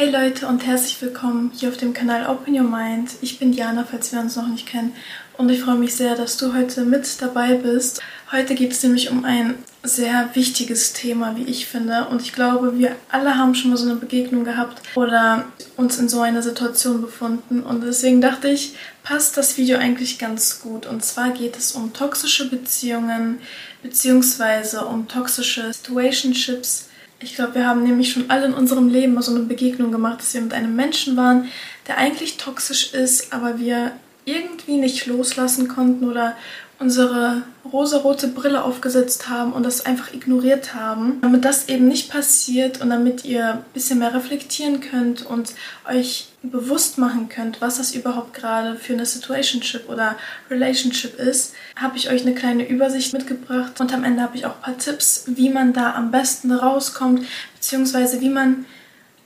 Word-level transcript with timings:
Hey 0.00 0.10
Leute 0.10 0.46
und 0.46 0.64
herzlich 0.64 1.02
willkommen 1.02 1.50
hier 1.52 1.70
auf 1.70 1.76
dem 1.76 1.92
Kanal 1.92 2.28
Open 2.28 2.54
Your 2.54 2.62
Mind. 2.62 3.10
Ich 3.20 3.40
bin 3.40 3.50
Diana, 3.50 3.84
falls 3.84 4.12
wir 4.12 4.20
uns 4.20 4.36
noch 4.36 4.46
nicht 4.46 4.64
kennen 4.64 4.92
und 5.36 5.48
ich 5.48 5.60
freue 5.60 5.74
mich 5.74 5.96
sehr, 5.96 6.14
dass 6.14 6.36
du 6.36 6.54
heute 6.54 6.84
mit 6.84 7.20
dabei 7.20 7.54
bist. 7.54 8.00
Heute 8.30 8.54
geht 8.54 8.70
es 8.70 8.84
nämlich 8.84 9.10
um 9.10 9.24
ein 9.24 9.56
sehr 9.82 10.30
wichtiges 10.34 10.92
Thema, 10.92 11.34
wie 11.34 11.42
ich 11.42 11.66
finde 11.66 12.06
und 12.12 12.22
ich 12.22 12.32
glaube, 12.32 12.78
wir 12.78 12.94
alle 13.08 13.36
haben 13.36 13.56
schon 13.56 13.70
mal 13.70 13.76
so 13.76 13.90
eine 13.90 13.96
Begegnung 13.96 14.44
gehabt 14.44 14.80
oder 14.94 15.46
uns 15.76 15.98
in 15.98 16.08
so 16.08 16.20
einer 16.20 16.42
Situation 16.42 17.02
befunden 17.02 17.64
und 17.64 17.82
deswegen 17.82 18.20
dachte 18.20 18.46
ich, 18.46 18.76
passt 19.02 19.36
das 19.36 19.58
Video 19.58 19.78
eigentlich 19.78 20.20
ganz 20.20 20.60
gut 20.60 20.86
und 20.86 21.04
zwar 21.04 21.30
geht 21.30 21.56
es 21.56 21.72
um 21.72 21.92
toxische 21.92 22.48
Beziehungen 22.48 23.40
beziehungsweise 23.82 24.84
um 24.84 25.08
toxische 25.08 25.72
Situationships 25.72 26.87
ich 27.20 27.34
glaube, 27.34 27.56
wir 27.56 27.66
haben 27.66 27.82
nämlich 27.82 28.12
schon 28.12 28.30
alle 28.30 28.46
in 28.46 28.54
unserem 28.54 28.88
Leben 28.88 29.14
mal 29.14 29.22
so 29.22 29.34
eine 29.34 29.44
Begegnung 29.44 29.90
gemacht, 29.90 30.20
dass 30.20 30.34
wir 30.34 30.40
mit 30.40 30.52
einem 30.52 30.76
Menschen 30.76 31.16
waren, 31.16 31.48
der 31.86 31.98
eigentlich 31.98 32.36
toxisch 32.36 32.94
ist, 32.94 33.32
aber 33.32 33.58
wir 33.58 33.92
irgendwie 34.24 34.76
nicht 34.76 35.06
loslassen 35.06 35.68
konnten 35.68 36.08
oder 36.08 36.36
unsere 36.80 37.42
rosarote 37.72 38.28
Brille 38.28 38.62
aufgesetzt 38.62 39.28
haben 39.28 39.52
und 39.52 39.64
das 39.64 39.84
einfach 39.84 40.14
ignoriert 40.14 40.74
haben. 40.74 41.18
Damit 41.20 41.44
das 41.44 41.68
eben 41.68 41.88
nicht 41.88 42.10
passiert 42.10 42.80
und 42.80 42.90
damit 42.90 43.24
ihr 43.24 43.54
ein 43.54 43.64
bisschen 43.74 43.98
mehr 43.98 44.14
reflektieren 44.14 44.80
könnt 44.80 45.26
und 45.26 45.54
euch 45.90 46.28
bewusst 46.42 46.98
machen 46.98 47.28
könnt, 47.28 47.60
was 47.60 47.78
das 47.78 47.94
überhaupt 47.94 48.32
gerade 48.32 48.76
für 48.76 48.92
eine 48.92 49.06
Situationship 49.06 49.88
oder 49.88 50.16
Relationship 50.50 51.18
ist, 51.18 51.54
habe 51.74 51.96
ich 51.96 52.10
euch 52.10 52.22
eine 52.22 52.34
kleine 52.34 52.68
Übersicht 52.68 53.12
mitgebracht 53.12 53.80
und 53.80 53.92
am 53.92 54.04
Ende 54.04 54.22
habe 54.22 54.36
ich 54.36 54.46
auch 54.46 54.54
ein 54.56 54.62
paar 54.62 54.78
Tipps, 54.78 55.24
wie 55.26 55.50
man 55.50 55.72
da 55.72 55.94
am 55.94 56.12
besten 56.12 56.52
rauskommt, 56.52 57.26
beziehungsweise 57.56 58.20
wie 58.20 58.30
man 58.30 58.66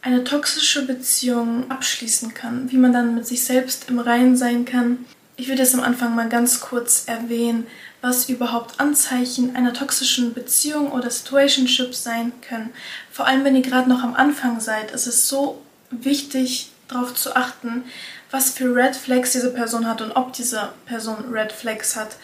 eine 0.01 0.25
toxische 0.25 0.87
Beziehung 0.87 1.71
abschließen 1.71 2.33
kann, 2.33 2.73
wie 2.73 2.79
man 2.79 2.95
dann 2.95 3.15
mit 3.15 3.27
sich 3.27 3.45
selbst 3.45 3.89
im 3.91 3.99
Reinen 3.99 4.37
sein 4.37 4.65
kann 4.65 5.05
ich 5.37 5.49
würde 5.49 5.63
jetzt 5.63 5.75
am 5.75 5.81
Anfang 5.81 6.15
mal 6.15 6.29
ganz 6.29 6.61
kurz 6.61 7.05
erwähnen, 7.07 7.67
was 8.01 8.29
überhaupt 8.29 8.81
Anzeichen 8.81 9.57
einer 9.57 9.73
toxischen 9.73 10.35
Beziehung 10.35 10.93
oder 10.93 11.11
Situationship 11.11 11.95
sein 11.95 12.33
können. 12.47 12.71
Vor 13.11 13.27
allem, 13.27 13.45
wenn 13.45 13.57
ihr 13.57 13.63
gerade 13.63 13.89
noch 13.89 14.03
am 14.03 14.15
Anfang 14.15 14.61
seid, 14.61 14.91
ist 14.91 15.07
es 15.07 15.29
so 15.29 15.63
wichtig, 15.91 16.71
darauf 16.89 17.15
zu 17.15 17.35
achten, 17.35 17.85
was 18.31 18.51
für 18.51 18.75
Red 18.75 18.97
Flags 18.97 19.33
diese 19.33 19.53
Person 19.53 19.87
hat 19.87 20.01
und 20.01 20.13
ob 20.13 20.33
diese 20.33 20.71
Person 20.87 21.33
Red 21.33 21.53
Flags 21.53 21.97
hat 21.97 22.17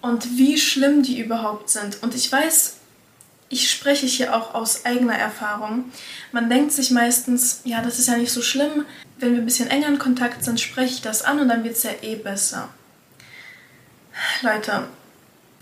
und 0.00 0.36
wie 0.36 0.58
schlimm 0.58 1.02
die 1.02 1.20
überhaupt 1.20 1.70
sind. 1.70 2.02
Und 2.02 2.14
ich 2.14 2.30
weiß, 2.30 2.76
ich 3.48 3.70
spreche 3.70 4.06
hier 4.06 4.34
auch 4.34 4.54
aus 4.54 4.84
eigener 4.84 5.16
Erfahrung. 5.16 5.92
Man 6.32 6.48
denkt 6.48 6.72
sich 6.72 6.90
meistens, 6.90 7.60
ja, 7.64 7.82
das 7.82 7.98
ist 7.98 8.08
ja 8.08 8.16
nicht 8.16 8.32
so 8.32 8.42
schlimm. 8.42 8.86
Wenn 9.22 9.34
wir 9.34 9.42
ein 9.42 9.44
bisschen 9.44 9.70
enger 9.70 9.86
in 9.86 10.00
Kontakt 10.00 10.42
sind, 10.42 10.60
spreche 10.60 10.94
ich 10.94 11.00
das 11.00 11.22
an 11.22 11.38
und 11.38 11.46
dann 11.46 11.62
wird 11.62 11.76
es 11.76 11.84
ja 11.84 11.92
eh 12.02 12.16
besser. 12.16 12.68
Leute, 14.42 14.88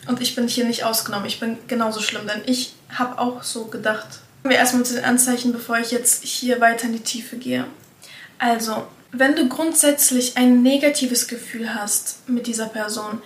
und 0.08 0.22
ich 0.22 0.34
bin 0.34 0.48
hier 0.48 0.64
nicht 0.64 0.84
ausgenommen, 0.84 1.26
ich 1.26 1.40
bin 1.40 1.58
genauso 1.68 2.00
schlimm, 2.00 2.26
denn 2.26 2.40
ich 2.46 2.72
habe 2.88 3.18
auch 3.18 3.42
so 3.42 3.66
gedacht. 3.66 4.20
Kommen 4.42 4.52
wir 4.52 4.56
erstmal 4.56 4.86
zu 4.86 4.94
den 4.94 5.04
Anzeichen, 5.04 5.52
bevor 5.52 5.78
ich 5.78 5.90
jetzt 5.90 6.24
hier 6.24 6.58
weiter 6.62 6.86
in 6.86 6.94
die 6.94 7.00
Tiefe 7.00 7.36
gehe. 7.36 7.66
Also, 8.38 8.86
wenn 9.12 9.36
du 9.36 9.46
grundsätzlich 9.46 10.38
ein 10.38 10.62
negatives 10.62 11.28
Gefühl 11.28 11.74
hast 11.74 12.26
mit 12.30 12.46
dieser 12.46 12.66
Person, 12.66 13.20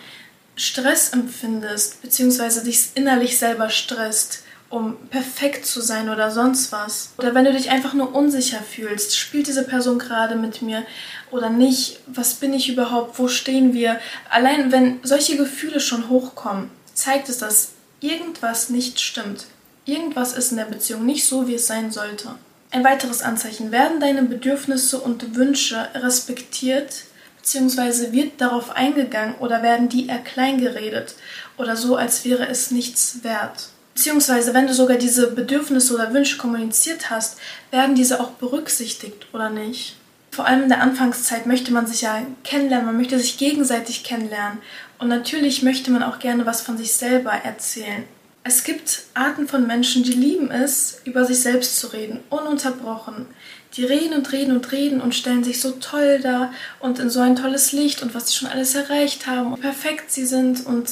Stress 0.57 1.11
empfindest, 1.11 2.03
beziehungsweise 2.03 2.65
dich 2.65 2.89
innerlich 2.97 3.39
selber 3.39 3.71
stresst, 3.71 4.43
um 4.71 4.97
perfekt 5.11 5.67
zu 5.67 5.81
sein 5.81 6.09
oder 6.09 6.31
sonst 6.31 6.73
was. 6.73 7.11
Oder 7.19 7.35
wenn 7.35 7.45
du 7.45 7.53
dich 7.53 7.71
einfach 7.71 7.95
nur 7.95 8.15
unsicher 8.15 8.61
fühlst, 8.61 9.17
spielt 9.17 9.47
diese 9.47 9.65
Person 9.65 9.99
gerade 9.99 10.37
mit 10.37 10.63
mir 10.63 10.85
oder 11.31 11.51
nicht? 11.51 12.01
Was 12.07 12.35
bin 12.35 12.53
ich 12.53 12.69
überhaupt? 12.69 13.19
Wo 13.19 13.29
stehen 13.29 13.73
wir? 13.73 14.01
Allein 14.31 14.73
wenn 14.73 15.01
solche 15.03 15.37
Gefühle 15.37 15.81
schon 15.81 16.09
hochkommen, 16.09 16.71
zeigt 16.93 17.29
es, 17.29 17.39
dass 17.39 17.73
irgendwas 18.01 18.71
nicht 18.71 19.01
stimmt. 19.01 19.47
Irgendwas 19.87 20.33
ist 20.33 20.51
in 20.51 20.57
der 20.57 20.65
Beziehung 20.65 21.05
nicht 21.05 21.27
so, 21.27 21.47
wie 21.47 21.55
es 21.55 21.67
sein 21.67 21.91
sollte. 21.91 22.35
Ein 22.71 22.85
weiteres 22.85 23.23
Anzeichen. 23.23 23.71
Werden 23.71 24.01
deine 24.01 24.23
Bedürfnisse 24.23 24.99
und 24.99 25.37
Wünsche 25.37 25.89
respektiert, 25.95 27.05
beziehungsweise 27.37 28.13
wird 28.13 28.41
darauf 28.41 28.71
eingegangen 28.71 29.37
oder 29.37 29.63
werden 29.63 29.89
die 29.89 30.09
eher 30.09 30.19
klein 30.19 30.59
geredet 30.59 31.15
oder 31.59 31.77
so, 31.77 31.97
als 31.97 32.25
wäre 32.25 32.49
es 32.49 32.71
nichts 32.71 33.23
wert? 33.23 33.69
Beziehungsweise, 33.95 34.55
wenn 34.55 34.67
du 34.67 34.75
sogar 34.75 34.97
diese 34.97 35.31
Bedürfnisse 35.31 35.95
oder 35.95 36.13
Wünsche 36.13 36.37
kommuniziert 36.37 37.11
hast, 37.11 37.39
werden 37.71 37.95
diese 37.95 38.21
auch 38.21 38.31
berücksichtigt 38.31 39.27
oder 39.33 39.51
nicht? 39.51 39.97
Vor 40.33 40.47
allem 40.47 40.65
in 40.65 40.69
der 40.69 40.83
Anfangszeit 40.83 41.47
möchte 41.47 41.73
man 41.73 41.87
sich 41.87 42.03
ja 42.03 42.27
kennenlernen, 42.43 42.87
man 42.87 42.97
möchte 42.97 43.19
sich 43.21 43.39
gegenseitig 43.39 44.03
kennenlernen. 44.03 44.59
Und 44.99 45.07
natürlich 45.07 45.63
möchte 45.63 45.93
man 45.93 46.03
auch 46.03 46.19
gerne 46.19 46.45
was 46.45 46.61
von 46.61 46.77
sich 46.77 46.93
selber 46.93 47.31
erzählen. 47.31 48.05
Es 48.43 48.65
gibt 48.65 49.05
Arten 49.15 49.47
von 49.47 49.67
Menschen, 49.67 50.03
die 50.03 50.13
lieben 50.13 50.51
es, 50.51 51.01
über 51.05 51.25
sich 51.25 51.41
selbst 51.41 51.79
zu 51.79 51.87
reden, 51.87 52.21
ununterbrochen. 52.31 53.27
Die 53.75 53.85
reden 53.85 54.15
und 54.15 54.33
reden 54.33 54.57
und 54.57 54.71
reden 54.73 55.01
und 55.01 55.15
stellen 55.15 55.45
sich 55.45 55.61
so 55.61 55.71
toll 55.73 56.21
dar 56.21 56.53
und 56.81 56.99
in 56.99 57.11
so 57.11 57.21
ein 57.21 57.37
tolles 57.37 57.73
Licht 57.73 58.03
und 58.03 58.15
was 58.15 58.29
sie 58.29 58.35
schon 58.35 58.49
alles 58.49 58.75
erreicht 58.75 59.27
haben 59.27 59.53
und 59.53 59.61
perfekt 59.61 60.11
sie 60.11 60.27
sind 60.27 60.67
und 60.67 60.91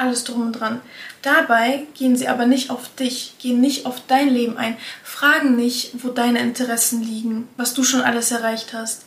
alles 0.00 0.24
drum 0.24 0.42
und 0.42 0.52
dran. 0.52 0.80
Dabei 1.22 1.86
gehen 1.94 2.16
sie 2.16 2.28
aber 2.28 2.46
nicht 2.46 2.70
auf 2.70 2.94
dich, 2.96 3.34
gehen 3.38 3.60
nicht 3.60 3.86
auf 3.86 3.96
dein 4.06 4.28
Leben 4.28 4.56
ein, 4.56 4.76
fragen 5.04 5.56
nicht, 5.56 6.02
wo 6.02 6.08
deine 6.08 6.40
Interessen 6.40 7.02
liegen, 7.02 7.48
was 7.56 7.74
du 7.74 7.84
schon 7.84 8.00
alles 8.00 8.30
erreicht 8.30 8.72
hast, 8.72 9.02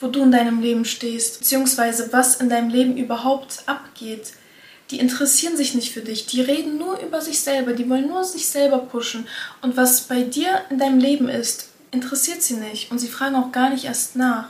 wo 0.00 0.08
du 0.08 0.22
in 0.22 0.30
deinem 0.30 0.60
Leben 0.60 0.84
stehst, 0.84 1.40
beziehungsweise 1.40 2.12
was 2.12 2.36
in 2.36 2.48
deinem 2.48 2.68
Leben 2.68 2.96
überhaupt 2.96 3.62
abgeht. 3.66 4.32
Die 4.90 5.00
interessieren 5.00 5.56
sich 5.56 5.74
nicht 5.74 5.92
für 5.92 6.02
dich, 6.02 6.26
die 6.26 6.40
reden 6.40 6.78
nur 6.78 7.00
über 7.00 7.20
sich 7.20 7.40
selber, 7.40 7.72
die 7.72 7.88
wollen 7.88 8.06
nur 8.06 8.24
sich 8.24 8.46
selber 8.46 8.78
pushen. 8.78 9.26
Und 9.60 9.76
was 9.76 10.02
bei 10.02 10.22
dir 10.22 10.62
in 10.70 10.78
deinem 10.78 11.00
Leben 11.00 11.28
ist, 11.28 11.70
interessiert 11.90 12.42
sie 12.42 12.54
nicht 12.54 12.90
und 12.90 12.98
sie 12.98 13.08
fragen 13.08 13.36
auch 13.36 13.50
gar 13.50 13.70
nicht 13.70 13.84
erst 13.84 14.16
nach. 14.16 14.48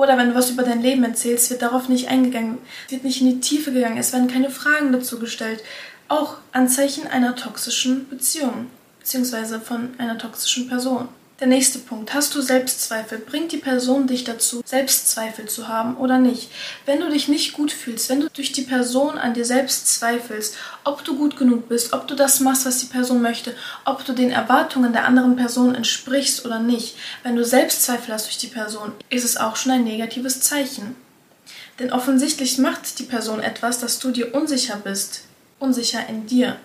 Oder 0.00 0.16
wenn 0.16 0.30
du 0.30 0.34
was 0.34 0.48
über 0.48 0.62
dein 0.62 0.80
Leben 0.80 1.04
erzählst, 1.04 1.50
wird 1.50 1.60
darauf 1.60 1.90
nicht 1.90 2.08
eingegangen, 2.08 2.56
wird 2.88 3.04
nicht 3.04 3.20
in 3.20 3.26
die 3.26 3.40
Tiefe 3.40 3.70
gegangen, 3.70 3.98
es 3.98 4.14
werden 4.14 4.28
keine 4.28 4.48
Fragen 4.48 4.92
dazu 4.92 5.18
gestellt. 5.18 5.62
Auch 6.08 6.38
Anzeichen 6.52 7.06
einer 7.06 7.36
toxischen 7.36 8.08
Beziehung, 8.08 8.68
beziehungsweise 8.98 9.60
von 9.60 9.90
einer 9.98 10.16
toxischen 10.16 10.70
Person. 10.70 11.10
Der 11.40 11.46
nächste 11.46 11.78
Punkt. 11.78 12.12
Hast 12.12 12.34
du 12.34 12.42
Selbstzweifel? 12.42 13.16
Bringt 13.16 13.50
die 13.50 13.56
Person 13.56 14.06
dich 14.06 14.24
dazu, 14.24 14.60
Selbstzweifel 14.62 15.48
zu 15.48 15.68
haben 15.68 15.96
oder 15.96 16.18
nicht? 16.18 16.50
Wenn 16.84 17.00
du 17.00 17.08
dich 17.08 17.28
nicht 17.28 17.54
gut 17.54 17.72
fühlst, 17.72 18.10
wenn 18.10 18.20
du 18.20 18.28
durch 18.28 18.52
die 18.52 18.60
Person 18.60 19.16
an 19.16 19.32
dir 19.32 19.46
selbst 19.46 19.88
zweifelst, 19.88 20.58
ob 20.84 21.02
du 21.02 21.16
gut 21.16 21.38
genug 21.38 21.66
bist, 21.70 21.94
ob 21.94 22.06
du 22.06 22.14
das 22.14 22.40
machst, 22.40 22.66
was 22.66 22.80
die 22.80 22.92
Person 22.92 23.22
möchte, 23.22 23.54
ob 23.86 24.04
du 24.04 24.12
den 24.12 24.30
Erwartungen 24.30 24.92
der 24.92 25.06
anderen 25.06 25.36
Person 25.36 25.74
entsprichst 25.74 26.44
oder 26.44 26.58
nicht, 26.58 26.96
wenn 27.22 27.36
du 27.36 27.44
Selbstzweifel 27.44 28.12
hast 28.12 28.26
durch 28.26 28.36
die 28.36 28.48
Person, 28.48 28.92
ist 29.08 29.24
es 29.24 29.38
auch 29.38 29.56
schon 29.56 29.72
ein 29.72 29.84
negatives 29.84 30.42
Zeichen. 30.42 30.94
Denn 31.78 31.90
offensichtlich 31.90 32.58
macht 32.58 32.98
die 32.98 33.04
Person 33.04 33.40
etwas, 33.40 33.78
dass 33.78 33.98
du 33.98 34.10
dir 34.10 34.34
unsicher 34.34 34.76
bist. 34.76 35.22
Unsicher 35.58 36.06
in 36.06 36.26
dir. 36.26 36.56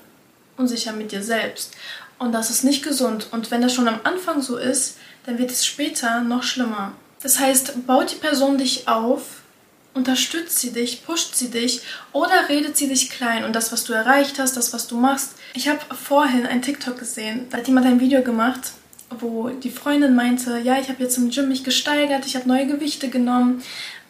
Unsicher 0.58 0.92
mit 0.92 1.14
dir 1.14 1.24
selbst. 1.24 1.72
Und 2.18 2.32
das 2.32 2.50
ist 2.50 2.64
nicht 2.64 2.84
gesund. 2.84 3.28
Und 3.32 3.52
wenn 3.52 3.62
das 3.62 3.74
schon 3.74 3.88
am 3.88 4.00
Anfang 4.04 4.42
so 4.42 4.58
ist, 4.58 4.98
dann 5.26 5.38
wird 5.38 5.52
es 5.52 5.66
später 5.66 6.22
noch 6.22 6.44
schlimmer. 6.44 6.94
Das 7.22 7.40
heißt, 7.40 7.88
baut 7.88 8.12
die 8.12 8.18
Person 8.18 8.58
dich 8.58 8.88
auf, 8.88 9.42
unterstützt 9.96 10.60
sie 10.60 10.72
dich, 10.72 11.06
pusht 11.06 11.36
sie 11.36 11.50
dich 11.50 11.82
oder 12.12 12.50
redet 12.50 12.78
sie 12.78 12.88
dich 12.88 13.10
klein 13.10 13.46
und 13.46 13.56
das, 13.56 13.72
was 13.72 13.86
du 13.86 13.94
erreicht 13.94 14.38
hast, 14.38 14.58
das, 14.58 14.74
was 14.74 14.88
du 14.88 14.98
machst. 14.98 15.32
Ich 15.54 15.68
habe 15.68 15.80
vorhin 15.96 16.46
ein 16.46 16.62
TikTok 16.62 17.00
gesehen, 17.00 17.48
da 17.50 17.58
hat 17.58 17.68
jemand 17.68 17.88
ein 17.88 18.00
Video 18.00 18.22
gemacht, 18.22 18.74
wo 19.10 19.50
die 19.50 19.72
Freundin 19.72 20.14
meinte, 20.14 20.60
ja, 20.60 20.80
ich 20.80 20.90
habe 20.90 21.02
jetzt 21.02 21.18
im 21.18 21.30
Gym 21.30 21.48
mich 21.48 21.64
gesteigert, 21.64 22.26
ich 22.26 22.36
habe 22.36 22.48
neue 22.48 22.68
Gewichte 22.68 23.10
genommen 23.10 23.64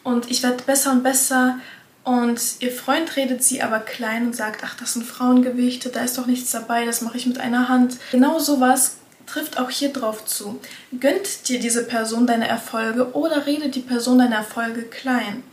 und 0.04 0.30
ich 0.30 0.42
werde 0.44 0.64
besser 0.64 0.92
und 0.92 1.04
besser 1.04 1.60
und 2.06 2.40
ihr 2.60 2.72
Freund 2.72 3.16
redet 3.16 3.44
sie 3.44 3.64
aber 3.64 3.80
klein 3.80 4.28
und 4.28 4.36
sagt, 4.36 4.62
ach, 4.64 4.76
das 4.76 4.94
sind 4.94 5.06
Frauengewichte, 5.06 5.90
da 5.90 6.04
ist 6.04 6.18
doch 6.18 6.28
nichts 6.28 6.52
dabei, 6.52 6.86
das 6.86 7.02
mache 7.02 7.18
ich 7.18 7.26
mit 7.26 7.40
einer 7.40 7.68
Hand. 7.68 7.98
Genau 8.12 8.38
sowas 8.38 8.98
trifft 9.26 9.58
auch 9.58 9.72
hier 9.72 9.92
drauf 9.92 10.24
zu. 10.24 10.60
Gönnt 11.00 11.50
dir 11.50 11.60
diese 11.60 11.84
Person 11.84 12.28
deine 12.28 12.48
Erfolge 12.48 13.14
oder 13.14 13.48
redet 13.48 13.74
die 13.74 13.82
Person 13.82 14.20
deine 14.20 14.36
Erfolge 14.36 14.84
klein. 14.84 15.44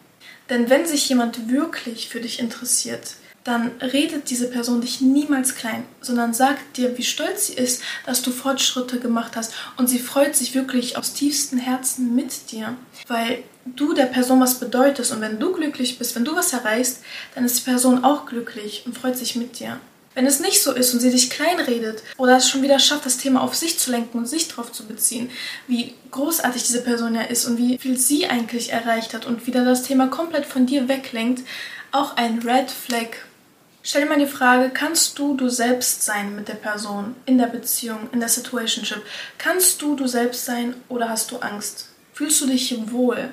Denn 0.50 0.68
wenn 0.68 0.84
sich 0.84 1.08
jemand 1.08 1.50
wirklich 1.50 2.10
für 2.10 2.20
dich 2.20 2.38
interessiert, 2.38 3.14
dann 3.44 3.70
redet 3.80 4.28
diese 4.28 4.48
Person 4.48 4.82
dich 4.82 5.00
niemals 5.00 5.54
klein, 5.54 5.84
sondern 6.02 6.34
sagt 6.34 6.76
dir, 6.76 6.96
wie 6.98 7.02
stolz 7.02 7.46
sie 7.46 7.54
ist, 7.54 7.82
dass 8.04 8.22
du 8.22 8.30
Fortschritte 8.30 9.00
gemacht 9.00 9.32
hast 9.36 9.54
und 9.78 9.88
sie 9.88 9.98
freut 9.98 10.36
sich 10.36 10.54
wirklich 10.54 10.96
aus 10.98 11.14
tiefstem 11.14 11.58
Herzen 11.58 12.14
mit 12.14 12.52
dir, 12.52 12.76
weil 13.08 13.42
du 13.64 13.94
der 13.94 14.06
Person 14.06 14.40
was 14.40 14.58
bedeutest 14.58 15.12
und 15.12 15.20
wenn 15.20 15.38
du 15.38 15.52
glücklich 15.52 15.98
bist, 15.98 16.14
wenn 16.14 16.24
du 16.24 16.34
was 16.34 16.52
erreichst, 16.52 17.00
dann 17.34 17.44
ist 17.44 17.58
die 17.58 17.70
Person 17.70 18.04
auch 18.04 18.26
glücklich 18.26 18.82
und 18.86 18.96
freut 18.96 19.16
sich 19.16 19.36
mit 19.36 19.58
dir. 19.58 19.78
Wenn 20.14 20.26
es 20.26 20.40
nicht 20.40 20.62
so 20.62 20.72
ist 20.72 20.92
und 20.92 21.00
sie 21.00 21.10
dich 21.10 21.30
kleinredet 21.30 22.02
oder 22.18 22.36
es 22.36 22.48
schon 22.48 22.62
wieder 22.62 22.78
schafft, 22.78 23.06
das 23.06 23.16
Thema 23.16 23.40
auf 23.40 23.54
sich 23.54 23.78
zu 23.78 23.90
lenken 23.90 24.18
und 24.18 24.26
sich 24.26 24.46
drauf 24.48 24.70
zu 24.70 24.84
beziehen, 24.84 25.30
wie 25.66 25.94
großartig 26.10 26.62
diese 26.62 26.82
Person 26.82 27.14
ja 27.14 27.22
ist 27.22 27.46
und 27.46 27.56
wie 27.56 27.78
viel 27.78 27.96
sie 27.96 28.26
eigentlich 28.26 28.72
erreicht 28.72 29.14
hat 29.14 29.24
und 29.24 29.46
wieder 29.46 29.64
das 29.64 29.82
Thema 29.82 30.08
komplett 30.08 30.44
von 30.44 30.66
dir 30.66 30.88
weglenkt, 30.88 31.42
auch 31.92 32.16
ein 32.16 32.40
Red 32.40 32.70
Flag. 32.70 33.08
Stell 33.82 34.02
dir 34.02 34.08
mal 34.08 34.18
die 34.18 34.26
Frage, 34.26 34.70
kannst 34.70 35.18
du 35.18 35.34
du 35.34 35.48
selbst 35.48 36.04
sein 36.04 36.36
mit 36.36 36.46
der 36.46 36.54
Person 36.54 37.16
in 37.24 37.38
der 37.38 37.46
Beziehung, 37.46 38.08
in 38.12 38.20
der 38.20 38.28
Situationship? 38.28 39.02
Kannst 39.38 39.80
du 39.80 39.96
du 39.96 40.06
selbst 40.06 40.44
sein 40.44 40.74
oder 40.88 41.08
hast 41.08 41.30
du 41.30 41.38
Angst? 41.38 41.88
Fühlst 42.12 42.40
du 42.42 42.46
dich 42.46 42.76
wohl? 42.92 43.30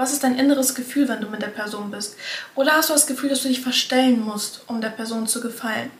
Was 0.00 0.14
ist 0.14 0.24
dein 0.24 0.38
inneres 0.38 0.74
Gefühl, 0.74 1.08
wenn 1.08 1.20
du 1.20 1.28
mit 1.28 1.42
der 1.42 1.48
Person 1.48 1.90
bist? 1.90 2.16
Oder 2.54 2.72
hast 2.72 2.88
du 2.88 2.94
das 2.94 3.06
Gefühl, 3.06 3.28
dass 3.28 3.42
du 3.42 3.48
dich 3.48 3.60
verstellen 3.60 4.22
musst, 4.22 4.62
um 4.66 4.80
der 4.80 4.88
Person 4.88 5.26
zu 5.26 5.42
gefallen? 5.42 5.90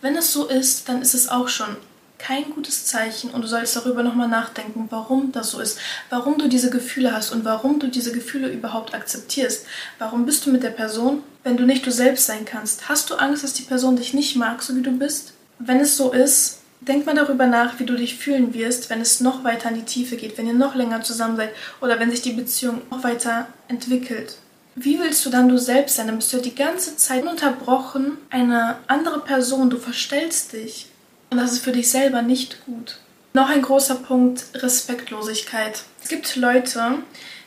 Wenn 0.00 0.16
es 0.16 0.32
so 0.32 0.46
ist, 0.46 0.88
dann 0.88 1.02
ist 1.02 1.12
es 1.12 1.28
auch 1.28 1.46
schon 1.48 1.76
kein 2.16 2.48
gutes 2.52 2.86
Zeichen 2.86 3.28
und 3.28 3.42
du 3.42 3.46
solltest 3.46 3.76
darüber 3.76 4.02
nochmal 4.02 4.28
nachdenken, 4.28 4.86
warum 4.88 5.30
das 5.32 5.50
so 5.50 5.60
ist, 5.60 5.78
warum 6.08 6.38
du 6.38 6.48
diese 6.48 6.70
Gefühle 6.70 7.12
hast 7.12 7.32
und 7.32 7.44
warum 7.44 7.78
du 7.78 7.88
diese 7.88 8.12
Gefühle 8.12 8.48
überhaupt 8.48 8.94
akzeptierst. 8.94 9.66
Warum 9.98 10.24
bist 10.24 10.46
du 10.46 10.50
mit 10.50 10.62
der 10.62 10.70
Person, 10.70 11.22
wenn 11.44 11.58
du 11.58 11.66
nicht 11.66 11.84
du 11.84 11.92
selbst 11.92 12.24
sein 12.24 12.46
kannst? 12.46 12.88
Hast 12.88 13.10
du 13.10 13.16
Angst, 13.16 13.44
dass 13.44 13.52
die 13.52 13.64
Person 13.64 13.94
dich 13.94 14.14
nicht 14.14 14.36
mag, 14.36 14.62
so 14.62 14.74
wie 14.74 14.82
du 14.82 14.92
bist? 14.92 15.34
Wenn 15.58 15.80
es 15.80 15.98
so 15.98 16.12
ist, 16.12 16.59
Denk 16.80 17.04
mal 17.04 17.14
darüber 17.14 17.46
nach, 17.46 17.78
wie 17.78 17.84
du 17.84 17.94
dich 17.94 18.16
fühlen 18.16 18.54
wirst, 18.54 18.88
wenn 18.88 19.00
es 19.00 19.20
noch 19.20 19.44
weiter 19.44 19.68
in 19.68 19.76
die 19.76 19.84
Tiefe 19.84 20.16
geht, 20.16 20.38
wenn 20.38 20.46
ihr 20.46 20.54
noch 20.54 20.74
länger 20.74 21.02
zusammen 21.02 21.36
seid 21.36 21.50
oder 21.80 22.00
wenn 22.00 22.10
sich 22.10 22.22
die 22.22 22.32
Beziehung 22.32 22.80
noch 22.90 23.04
weiter 23.04 23.48
entwickelt. 23.68 24.36
Wie 24.76 24.98
willst 24.98 25.26
du 25.26 25.30
dann 25.30 25.48
du 25.48 25.58
selbst 25.58 25.96
sein? 25.96 26.06
Dann 26.06 26.16
bist 26.16 26.32
du 26.32 26.38
die 26.38 26.54
ganze 26.54 26.96
Zeit 26.96 27.22
ununterbrochen 27.22 28.16
eine 28.30 28.76
andere 28.86 29.20
Person, 29.20 29.68
du 29.68 29.76
verstellst 29.76 30.54
dich. 30.54 30.86
Und 31.28 31.38
das 31.38 31.52
ist 31.52 31.64
für 31.64 31.72
dich 31.72 31.90
selber 31.90 32.22
nicht 32.22 32.64
gut. 32.64 32.98
Noch 33.34 33.50
ein 33.50 33.62
großer 33.62 33.96
Punkt, 33.96 34.44
Respektlosigkeit. 34.54 35.82
Es 36.02 36.08
gibt 36.08 36.34
Leute, 36.36 36.98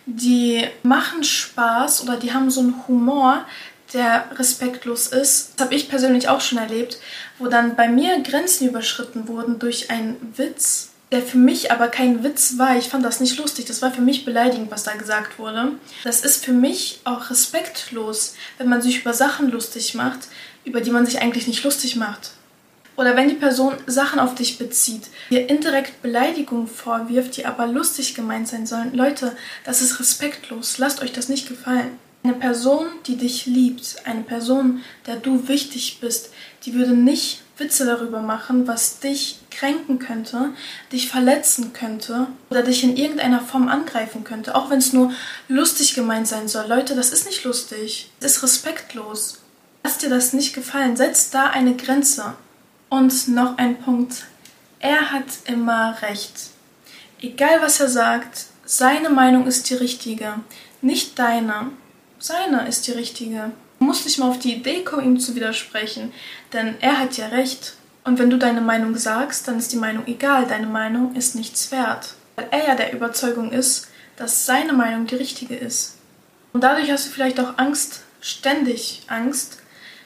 die 0.05 0.63
machen 0.83 1.23
Spaß 1.23 2.03
oder 2.03 2.17
die 2.17 2.33
haben 2.33 2.49
so 2.49 2.61
einen 2.61 2.87
Humor, 2.87 3.45
der 3.93 4.25
respektlos 4.37 5.07
ist. 5.07 5.53
Das 5.55 5.65
habe 5.65 5.75
ich 5.75 5.89
persönlich 5.89 6.29
auch 6.29 6.41
schon 6.41 6.57
erlebt, 6.57 6.97
wo 7.37 7.47
dann 7.47 7.75
bei 7.75 7.87
mir 7.87 8.21
Grenzen 8.21 8.67
überschritten 8.67 9.27
wurden 9.27 9.59
durch 9.59 9.89
einen 9.89 10.33
Witz, 10.35 10.89
der 11.11 11.21
für 11.21 11.37
mich 11.37 11.71
aber 11.71 11.89
kein 11.89 12.23
Witz 12.23 12.57
war. 12.57 12.75
Ich 12.77 12.89
fand 12.89 13.05
das 13.05 13.19
nicht 13.19 13.37
lustig. 13.37 13.65
Das 13.65 13.81
war 13.81 13.91
für 13.91 14.01
mich 14.01 14.25
beleidigend, 14.25 14.71
was 14.71 14.83
da 14.83 14.93
gesagt 14.93 15.37
wurde. 15.37 15.73
Das 16.03 16.21
ist 16.21 16.43
für 16.43 16.53
mich 16.53 17.01
auch 17.03 17.29
respektlos, 17.29 18.35
wenn 18.57 18.69
man 18.69 18.81
sich 18.81 19.01
über 19.01 19.13
Sachen 19.13 19.51
lustig 19.51 19.93
macht, 19.93 20.21
über 20.65 20.81
die 20.81 20.91
man 20.91 21.05
sich 21.05 21.21
eigentlich 21.21 21.47
nicht 21.47 21.63
lustig 21.63 21.95
macht. 21.95 22.31
Oder 22.95 23.15
wenn 23.15 23.29
die 23.29 23.35
Person 23.35 23.75
Sachen 23.87 24.19
auf 24.19 24.35
dich 24.35 24.57
bezieht, 24.57 25.07
dir 25.31 25.49
indirekt 25.49 26.01
Beleidigungen 26.01 26.67
vorwirft, 26.67 27.37
die 27.37 27.45
aber 27.45 27.65
lustig 27.65 28.13
gemeint 28.13 28.47
sein 28.47 28.67
sollen. 28.67 28.93
Leute, 28.93 29.35
das 29.63 29.81
ist 29.81 29.99
respektlos. 29.99 30.77
Lasst 30.77 31.01
euch 31.01 31.11
das 31.11 31.29
nicht 31.29 31.47
gefallen. 31.47 31.97
Eine 32.23 32.33
Person, 32.33 32.85
die 33.05 33.17
dich 33.17 33.45
liebt, 33.45 33.97
eine 34.05 34.23
Person, 34.23 34.81
der 35.05 35.17
du 35.17 35.47
wichtig 35.47 35.99
bist, 35.99 36.29
die 36.65 36.73
würde 36.73 36.93
nicht 36.93 37.41
Witze 37.57 37.85
darüber 37.85 38.21
machen, 38.21 38.67
was 38.67 38.99
dich 38.99 39.39
kränken 39.51 39.99
könnte, 39.99 40.53
dich 40.91 41.09
verletzen 41.09 41.73
könnte 41.73 42.27
oder 42.49 42.63
dich 42.63 42.83
in 42.83 42.97
irgendeiner 42.97 43.41
Form 43.41 43.67
angreifen 43.67 44.23
könnte, 44.23 44.55
auch 44.55 44.69
wenn 44.69 44.79
es 44.79 44.93
nur 44.93 45.11
lustig 45.47 45.93
gemeint 45.93 46.27
sein 46.27 46.47
soll. 46.47 46.65
Leute, 46.67 46.95
das 46.95 47.11
ist 47.11 47.27
nicht 47.27 47.43
lustig. 47.43 48.09
Es 48.19 48.37
ist 48.37 48.43
respektlos. 48.43 49.39
Lass 49.83 49.97
dir 49.97 50.09
das 50.09 50.33
nicht 50.33 50.53
gefallen. 50.53 50.95
Setz 50.95 51.29
da 51.29 51.47
eine 51.47 51.75
Grenze. 51.75 52.35
Und 52.89 53.27
noch 53.27 53.57
ein 53.57 53.79
Punkt. 53.79 54.25
Er 54.79 55.11
hat 55.11 55.25
immer 55.45 56.01
recht. 56.01 56.33
Egal 57.21 57.61
was 57.61 57.79
er 57.79 57.89
sagt, 57.89 58.45
seine 58.65 59.09
Meinung 59.09 59.47
ist 59.47 59.69
die 59.69 59.75
richtige, 59.75 60.35
nicht 60.81 61.17
deine. 61.19 61.71
Seine 62.23 62.65
ist 62.69 62.87
die 62.87 62.93
richtige. 62.93 63.51
Du 63.79 63.85
musst 63.85 64.05
nicht 64.05 64.17
mal 64.17 64.29
auf 64.29 64.39
die 64.39 64.53
Idee 64.53 64.85
kommen, 64.85 65.03
ihm 65.03 65.19
zu 65.19 65.35
widersprechen, 65.35 66.13
denn 66.53 66.75
er 66.79 66.97
hat 66.97 67.17
ja 67.17 67.27
recht. 67.27 67.73
Und 68.05 68.17
wenn 68.17 68.29
du 68.29 68.37
deine 68.37 68.61
Meinung 68.61 68.95
sagst, 68.95 69.45
dann 69.45 69.59
ist 69.59 69.73
die 69.73 69.77
Meinung 69.77 70.07
egal, 70.07 70.47
deine 70.47 70.67
Meinung 70.67 71.17
ist 71.17 71.35
nichts 71.35 71.69
wert. 71.73 72.13
Weil 72.37 72.47
er 72.51 72.67
ja 72.69 72.75
der 72.75 72.93
Überzeugung 72.93 73.51
ist, 73.51 73.89
dass 74.15 74.45
seine 74.45 74.71
Meinung 74.71 75.05
die 75.05 75.15
richtige 75.15 75.57
ist. 75.57 75.97
Und 76.53 76.63
dadurch 76.63 76.89
hast 76.89 77.07
du 77.07 77.09
vielleicht 77.09 77.41
auch 77.41 77.57
Angst, 77.57 78.03
ständig 78.21 79.01
Angst, 79.07 79.57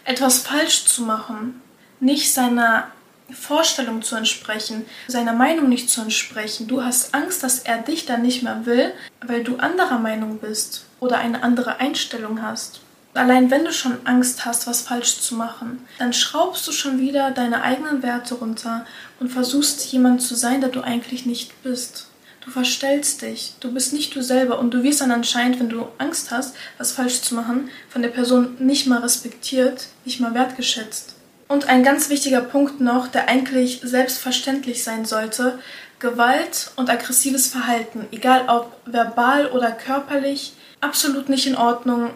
etwas 0.04 0.40
falsch 0.40 0.86
zu 0.86 1.04
machen, 1.04 1.62
nicht 2.00 2.34
seiner 2.34 2.88
Vorstellung 3.31 4.01
zu 4.01 4.15
entsprechen, 4.15 4.85
seiner 5.07 5.33
Meinung 5.33 5.69
nicht 5.69 5.89
zu 5.89 6.01
entsprechen. 6.01 6.68
Du 6.68 6.83
hast 6.83 7.13
Angst, 7.13 7.44
dass 7.44 7.59
er 7.59 7.79
dich 7.79 8.06
dann 8.06 8.21
nicht 8.21 8.44
mehr 8.44 8.65
will, 8.65 8.94
weil 9.25 9.44
du 9.44 9.57
anderer 9.57 10.00
Meinung 10.00 10.39
bist 10.39 10.85
oder 11.00 11.18
eine 11.18 11.44
andere 11.44 11.79
Einstellung 11.79 12.41
hast. 12.41 12.79
Allein 13.13 13.50
wenn 13.50 13.65
du 13.65 13.74
schon 13.74 13.97
Angst 14.06 14.45
hast, 14.45 14.68
was 14.68 14.81
falsch 14.81 15.19
zu 15.19 15.35
machen, 15.35 15.85
dann 15.97 16.13
schraubst 16.13 16.68
du 16.68 16.71
schon 16.71 17.00
wieder 17.00 17.31
deine 17.31 17.63
eigenen 17.63 18.03
Werte 18.03 18.35
runter 18.35 18.85
und 19.19 19.29
versuchst 19.29 19.91
jemand 19.91 20.21
zu 20.21 20.35
sein, 20.35 20.62
der 20.62 20.69
du 20.69 20.81
eigentlich 20.81 21.25
nicht 21.25 21.63
bist. 21.63 22.07
Du 22.47 22.51
verstellst 22.51 23.24
dich, 23.24 23.56
du 23.59 23.74
bist 23.74 23.91
nicht 23.91 24.15
du 24.15 24.21
selber 24.21 24.57
und 24.59 24.74
du 24.74 24.81
wirst 24.83 25.01
dann 25.01 25.12
anscheinend, 25.12 25.59
wenn 25.59 25.68
du 25.68 25.88
Angst 25.97 26.31
hast, 26.31 26.56
was 26.77 26.94
falsch 26.94 27.21
zu 27.21 27.35
machen, 27.35 27.69
von 27.89 28.01
der 28.01 28.09
Person 28.09 28.56
nicht 28.59 28.88
mal 28.88 29.01
respektiert, 29.01 29.88
nicht 30.06 30.21
mal 30.21 30.33
wertgeschätzt. 30.33 31.17
Und 31.48 31.70
ein 31.70 31.84
ganz 31.84 32.10
wichtiger 32.10 32.42
Punkt 32.42 32.82
noch, 32.82 33.08
der 33.08 33.30
eigentlich 33.30 33.80
selbstverständlich 33.84 34.84
sein 34.84 35.06
sollte, 35.06 35.60
Gewalt 36.00 36.72
und 36.76 36.90
aggressives 36.90 37.48
Verhalten, 37.48 38.06
egal 38.12 38.48
ob 38.50 38.78
verbal 38.86 39.48
oder 39.48 39.72
körperlich, 39.72 40.54
absolut 40.82 41.30
nicht 41.30 41.48
in 41.48 41.56
Ordnung. 41.56 42.12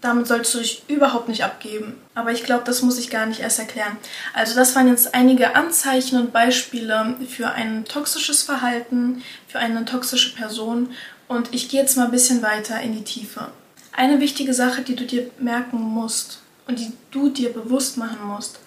Damit 0.00 0.28
sollst 0.28 0.54
du 0.54 0.58
dich 0.58 0.84
überhaupt 0.86 1.28
nicht 1.28 1.42
abgeben. 1.42 1.98
Aber 2.14 2.30
ich 2.30 2.44
glaube, 2.44 2.62
das 2.64 2.82
muss 2.82 2.98
ich 2.98 3.10
gar 3.10 3.26
nicht 3.26 3.40
erst 3.40 3.58
erklären. 3.58 3.96
Also 4.34 4.54
das 4.54 4.76
waren 4.76 4.86
jetzt 4.86 5.14
einige 5.14 5.56
Anzeichen 5.56 6.18
und 6.20 6.32
Beispiele 6.32 7.16
für 7.28 7.50
ein 7.50 7.86
toxisches 7.86 8.42
Verhalten, 8.42 9.22
für 9.48 9.58
eine 9.58 9.84
toxische 9.84 10.34
Person. 10.34 10.90
Und 11.26 11.52
ich 11.52 11.70
gehe 11.70 11.80
jetzt 11.80 11.96
mal 11.96 12.04
ein 12.04 12.12
bisschen 12.12 12.42
weiter 12.42 12.80
in 12.82 12.92
die 12.92 13.02
Tiefe. 13.02 13.48
Eine 13.92 14.20
wichtige 14.20 14.54
Sache, 14.54 14.82
die 14.82 14.94
du 14.94 15.06
dir 15.06 15.30
merken 15.38 15.80
musst 15.80 16.43
und 16.66 16.78
die 16.78 16.92
du 17.10 17.28
dir 17.28 17.52
bewusst 17.52 17.96
machen 17.96 18.26
musst. 18.26 18.58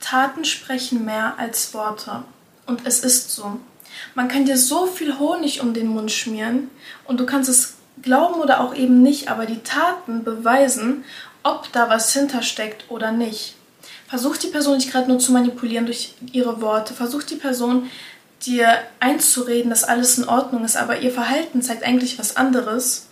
Taten 0.00 0.44
sprechen 0.44 1.04
mehr 1.04 1.34
als 1.38 1.72
Worte. 1.74 2.22
Und 2.66 2.86
es 2.86 3.00
ist 3.00 3.30
so. 3.30 3.58
Man 4.14 4.28
kann 4.28 4.44
dir 4.44 4.58
so 4.58 4.86
viel 4.86 5.18
Honig 5.18 5.60
um 5.60 5.72
den 5.72 5.86
Mund 5.86 6.10
schmieren 6.10 6.70
und 7.04 7.18
du 7.20 7.26
kannst 7.26 7.48
es 7.48 7.74
glauben 8.02 8.40
oder 8.40 8.60
auch 8.60 8.74
eben 8.74 9.02
nicht, 9.02 9.28
aber 9.28 9.46
die 9.46 9.62
Taten 9.62 10.24
beweisen, 10.24 11.04
ob 11.42 11.72
da 11.72 11.88
was 11.88 12.12
hintersteckt 12.12 12.84
oder 12.88 13.12
nicht. 13.12 13.54
Versucht 14.08 14.42
die 14.42 14.48
Person 14.48 14.76
nicht 14.76 14.90
gerade 14.90 15.08
nur 15.08 15.18
zu 15.18 15.32
manipulieren 15.32 15.86
durch 15.86 16.14
ihre 16.32 16.60
Worte. 16.60 16.94
Versucht 16.94 17.30
die 17.30 17.36
Person 17.36 17.90
dir 18.44 18.78
einzureden, 19.00 19.70
dass 19.70 19.84
alles 19.84 20.18
in 20.18 20.28
Ordnung 20.28 20.64
ist, 20.64 20.76
aber 20.76 21.00
ihr 21.00 21.10
Verhalten 21.10 21.62
zeigt 21.62 21.82
eigentlich 21.82 22.18
was 22.18 22.36
anderes. 22.36 23.06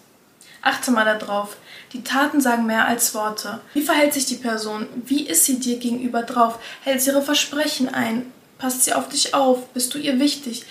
Achte 0.62 0.90
mal 0.90 1.04
darauf. 1.04 1.56
Die 1.94 2.02
Taten 2.02 2.40
sagen 2.40 2.66
mehr 2.66 2.86
als 2.88 3.14
Worte. 3.14 3.60
Wie 3.72 3.82
verhält 3.82 4.12
sich 4.12 4.26
die 4.26 4.34
Person? 4.34 4.88
Wie 5.06 5.28
ist 5.28 5.44
sie 5.44 5.60
dir 5.60 5.78
gegenüber 5.78 6.24
drauf? 6.24 6.58
Hält 6.82 7.00
sie 7.00 7.10
ihre 7.10 7.22
Versprechen 7.22 7.88
ein? 7.88 8.32
Passt 8.58 8.82
sie 8.82 8.94
auf 8.94 9.08
dich 9.08 9.32
auf? 9.32 9.68
Bist 9.68 9.94
du 9.94 9.98
ihr 9.98 10.18
wichtig? 10.18 10.64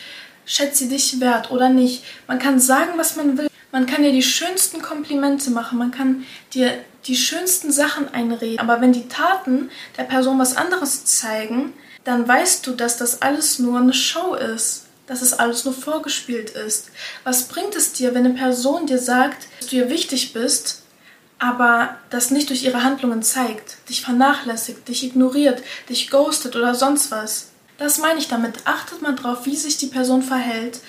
Schätzt 0.45 0.79
sie 0.79 0.89
dich 0.89 1.21
wert 1.21 1.49
oder 1.49 1.69
nicht? 1.69 2.03
Man 2.27 2.39
kann 2.39 2.59
sagen, 2.59 2.91
was 2.97 3.15
man 3.15 3.37
will. 3.37 3.47
Man 3.71 3.85
kann 3.85 4.03
dir 4.03 4.11
die 4.11 4.21
schönsten 4.21 4.81
Komplimente 4.81 5.49
machen. 5.49 5.77
Man 5.77 5.91
kann 5.91 6.25
dir 6.53 6.77
die 7.07 7.15
schönsten 7.15 7.71
Sachen 7.71 8.13
einreden. 8.13 8.59
Aber 8.59 8.81
wenn 8.81 8.91
die 8.91 9.07
Taten 9.07 9.69
der 9.97 10.03
Person 10.03 10.37
was 10.39 10.57
anderes 10.57 11.05
zeigen, 11.05 11.71
dann 12.03 12.27
weißt 12.27 12.67
du, 12.67 12.73
dass 12.73 12.97
das 12.97 13.21
alles 13.21 13.59
nur 13.59 13.79
eine 13.79 13.93
Show 13.93 14.35
ist. 14.35 14.87
Dass 15.07 15.21
es 15.21 15.31
alles 15.33 15.63
nur 15.63 15.73
vorgespielt 15.73 16.49
ist. 16.49 16.89
Was 17.23 17.47
bringt 17.47 17.75
es 17.75 17.93
dir, 17.93 18.13
wenn 18.13 18.25
eine 18.25 18.35
Person 18.35 18.87
dir 18.87 18.99
sagt, 18.99 19.47
dass 19.59 19.69
du 19.69 19.77
ihr 19.77 19.89
wichtig 19.89 20.33
bist, 20.33 20.82
aber 21.43 21.97
das 22.09 22.31
nicht 22.31 22.49
durch 22.49 22.63
ihre 22.63 22.85
Handlungen 22.85 23.21
zeigt, 23.21 23.89
dich 23.89 23.99
vernachlässigt, 23.99 24.87
dich 24.87 25.03
ignoriert, 25.03 25.61
dich 25.89 26.09
ghostet 26.09 26.55
oder 26.55 26.73
sonst 26.73 27.11
was? 27.11 27.49
Das 27.77 27.97
meine 27.97 28.19
ich 28.19 28.29
damit. 28.29 28.59
Achtet 28.63 29.01
mal 29.01 29.13
drauf, 29.13 29.39
wie 29.45 29.57
sich 29.57 29.75
die 29.75 29.87
Person 29.87 30.23
verhält 30.23 30.79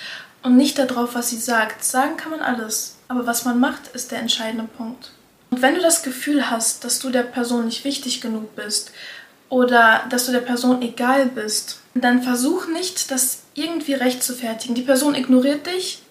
und 0.44 0.56
nicht 0.56 0.78
darauf, 0.78 1.16
was 1.16 1.30
sie 1.30 1.38
sagt. 1.38 1.82
Sagen 1.82 2.16
kann 2.16 2.30
man 2.30 2.38
alles, 2.38 2.94
aber 3.08 3.26
was 3.26 3.44
man 3.44 3.58
macht, 3.58 3.88
ist 3.94 4.12
der 4.12 4.20
entscheidende 4.20 4.68
Punkt. 4.76 5.10
Und 5.50 5.60
wenn 5.60 5.74
du 5.74 5.80
das 5.80 6.04
Gefühl 6.04 6.48
hast, 6.48 6.84
dass 6.84 7.00
du 7.00 7.10
der 7.10 7.24
Person 7.24 7.64
nicht 7.64 7.84
wichtig 7.84 8.20
genug 8.20 8.54
bist 8.54 8.92
oder 9.48 10.04
dass 10.08 10.26
du 10.26 10.30
der 10.30 10.38
Person 10.38 10.82
egal 10.82 11.26
bist, 11.26 11.80
dann 11.94 12.22
versuch 12.22 12.68
nicht, 12.68 13.10
das 13.10 13.40
irgendwie 13.54 13.94
recht 13.94 14.22
zu 14.22 14.34
fertigen. 14.34 14.76
Die 14.76 14.82
Person 14.82 15.16
ignoriert 15.16 15.66
dich, 15.66 16.02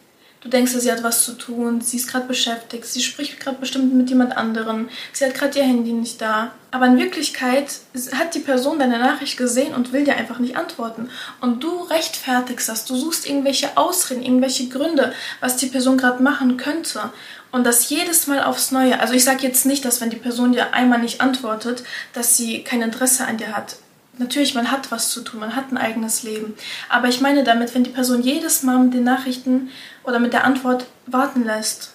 Du 0.44 0.50
denkst, 0.50 0.74
sie 0.74 0.92
hat 0.92 1.04
was 1.04 1.24
zu 1.24 1.34
tun, 1.34 1.80
sie 1.80 1.96
ist 1.96 2.10
gerade 2.10 2.28
beschäftigt, 2.28 2.86
sie 2.86 3.02
spricht 3.02 3.40
gerade 3.40 3.58
bestimmt 3.60 3.94
mit 3.94 4.10
jemand 4.10 4.36
anderem, 4.36 4.90
sie 5.14 5.24
hat 5.24 5.36
gerade 5.36 5.58
ihr 5.58 5.66
Handy 5.66 5.94
nicht 5.94 6.22
da. 6.22 6.52
Aber 6.70 6.86
in 6.88 6.98
Wirklichkeit 6.98 7.68
hat 8.14 8.36
die 8.36 8.40
Person 8.40 8.78
deine 8.78 9.00
Nachricht 9.00 9.38
gesehen 9.38 9.74
und 9.74 9.94
will 9.94 10.04
dir 10.04 10.18
einfach 10.18 10.40
nicht 10.40 10.58
antworten. 10.58 11.10
Und 11.40 11.64
du 11.64 11.84
rechtfertigst 11.84 12.68
das, 12.68 12.84
du 12.84 12.98
suchst 12.98 13.26
irgendwelche 13.26 13.78
Ausreden, 13.78 14.22
irgendwelche 14.22 14.68
Gründe, 14.68 15.14
was 15.40 15.56
die 15.56 15.68
Person 15.68 15.98
gerade 15.98 16.22
machen 16.22 16.58
könnte. 16.58 17.12
Und 17.54 17.66
das 17.66 17.90
jedes 17.90 18.28
Mal 18.28 18.44
aufs 18.44 18.72
Neue. 18.72 19.00
Also 19.00 19.14
ich 19.14 19.24
sage 19.24 19.44
jetzt 19.44 19.66
nicht, 19.66 19.86
dass 19.86 20.02
wenn 20.02 20.10
die 20.10 20.18
Person 20.18 20.52
dir 20.52 20.74
einmal 20.74 21.00
nicht 21.00 21.22
antwortet, 21.22 21.84
dass 22.12 22.36
sie 22.36 22.64
kein 22.64 22.82
Interesse 22.82 23.26
an 23.26 23.38
dir 23.38 23.56
hat. 23.56 23.78
Natürlich, 24.20 24.54
man 24.54 24.72
hat 24.72 24.92
was 24.92 25.10
zu 25.10 25.22
tun, 25.22 25.40
man 25.40 25.56
hat 25.56 25.72
ein 25.72 25.78
eigenes 25.78 26.22
Leben. 26.22 26.54
Aber 26.88 27.08
ich 27.08 27.20
meine 27.20 27.44
damit, 27.44 27.74
wenn 27.74 27.84
die 27.84 27.90
Person 27.90 28.22
jedes 28.22 28.62
Mal 28.62 28.78
mit 28.78 28.94
den 28.94 29.04
Nachrichten 29.04 29.70
oder 30.04 30.20
mit 30.20 30.34
der 30.34 30.44
Antwort 30.44 30.86
warten 31.08 31.44
lässt. 31.44 31.90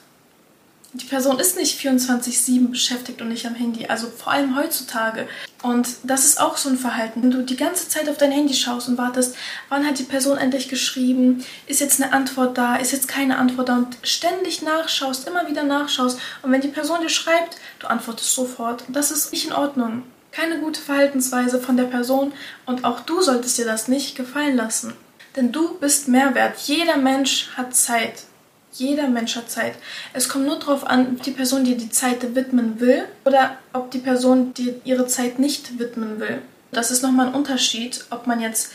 Die 0.94 1.04
Person 1.04 1.38
ist 1.38 1.56
nicht 1.56 1.78
24-7 1.78 2.70
beschäftigt 2.70 3.20
und 3.20 3.28
nicht 3.28 3.46
am 3.46 3.54
Handy, 3.54 3.86
also 3.86 4.08
vor 4.08 4.32
allem 4.32 4.56
heutzutage. 4.56 5.28
Und 5.62 5.86
das 6.02 6.24
ist 6.24 6.40
auch 6.40 6.56
so 6.56 6.70
ein 6.70 6.78
Verhalten. 6.78 7.22
Wenn 7.22 7.30
du 7.30 7.42
die 7.42 7.56
ganze 7.56 7.88
Zeit 7.88 8.08
auf 8.08 8.16
dein 8.16 8.32
Handy 8.32 8.54
schaust 8.54 8.88
und 8.88 8.98
wartest, 8.98 9.36
wann 9.68 9.86
hat 9.86 9.98
die 9.98 10.04
Person 10.04 10.38
endlich 10.38 10.68
geschrieben, 10.68 11.44
ist 11.66 11.80
jetzt 11.80 12.02
eine 12.02 12.12
Antwort 12.12 12.56
da, 12.56 12.76
ist 12.76 12.92
jetzt 12.92 13.06
keine 13.06 13.36
Antwort 13.36 13.68
da 13.68 13.76
und 13.76 13.98
ständig 14.02 14.62
nachschaust, 14.62 15.28
immer 15.28 15.46
wieder 15.46 15.62
nachschaust. 15.62 16.18
Und 16.42 16.50
wenn 16.50 16.62
die 16.62 16.68
Person 16.68 17.02
dir 17.02 17.10
schreibt, 17.10 17.58
du 17.78 17.86
antwortest 17.86 18.34
sofort. 18.34 18.82
Das 18.88 19.10
ist 19.10 19.30
nicht 19.30 19.46
in 19.46 19.52
Ordnung 19.52 20.02
keine 20.32 20.58
gute 20.58 20.80
Verhaltensweise 20.80 21.60
von 21.60 21.76
der 21.76 21.84
Person 21.84 22.32
und 22.66 22.84
auch 22.84 23.00
du 23.00 23.22
solltest 23.22 23.58
dir 23.58 23.64
das 23.64 23.88
nicht 23.88 24.16
gefallen 24.16 24.56
lassen. 24.56 24.94
Denn 25.36 25.52
du 25.52 25.78
bist 25.78 26.08
Mehrwert. 26.08 26.58
Jeder 26.58 26.96
Mensch 26.96 27.50
hat 27.56 27.74
Zeit. 27.74 28.24
Jeder 28.72 29.08
Mensch 29.08 29.36
hat 29.36 29.50
Zeit. 29.50 29.74
Es 30.12 30.28
kommt 30.28 30.46
nur 30.46 30.58
darauf 30.58 30.86
an, 30.86 31.16
ob 31.16 31.22
die 31.22 31.30
Person 31.30 31.64
dir 31.64 31.76
die 31.76 31.90
Zeit 31.90 32.34
widmen 32.34 32.80
will 32.80 33.04
oder 33.24 33.58
ob 33.72 33.90
die 33.90 33.98
Person 33.98 34.54
dir 34.54 34.80
ihre 34.84 35.06
Zeit 35.06 35.38
nicht 35.38 35.78
widmen 35.78 36.20
will. 36.20 36.42
Das 36.70 36.90
ist 36.90 37.02
nochmal 37.02 37.28
ein 37.28 37.34
Unterschied, 37.34 38.04
ob 38.10 38.26
man 38.26 38.40
jetzt 38.40 38.72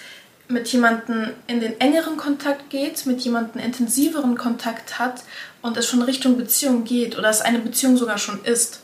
mit 0.48 0.67
jemandem 0.69 1.31
in 1.48 1.60
den 1.60 1.79
engeren 1.79 2.17
Kontakt 2.17 2.69
geht, 2.69 3.05
mit 3.05 3.22
jemandem 3.22 3.62
intensiveren 3.62 4.38
Kontakt 4.38 5.00
hat 5.00 5.24
und 5.62 5.77
es 5.77 5.88
schon 5.88 6.01
Richtung 6.01 6.38
Beziehung 6.38 6.83
geht 6.83 7.17
oder 7.17 7.29
es 7.29 7.41
eine 7.41 7.60
Beziehung 7.60 7.98
sogar 7.98 8.17
schon 8.17 8.43
ist. 8.43 8.79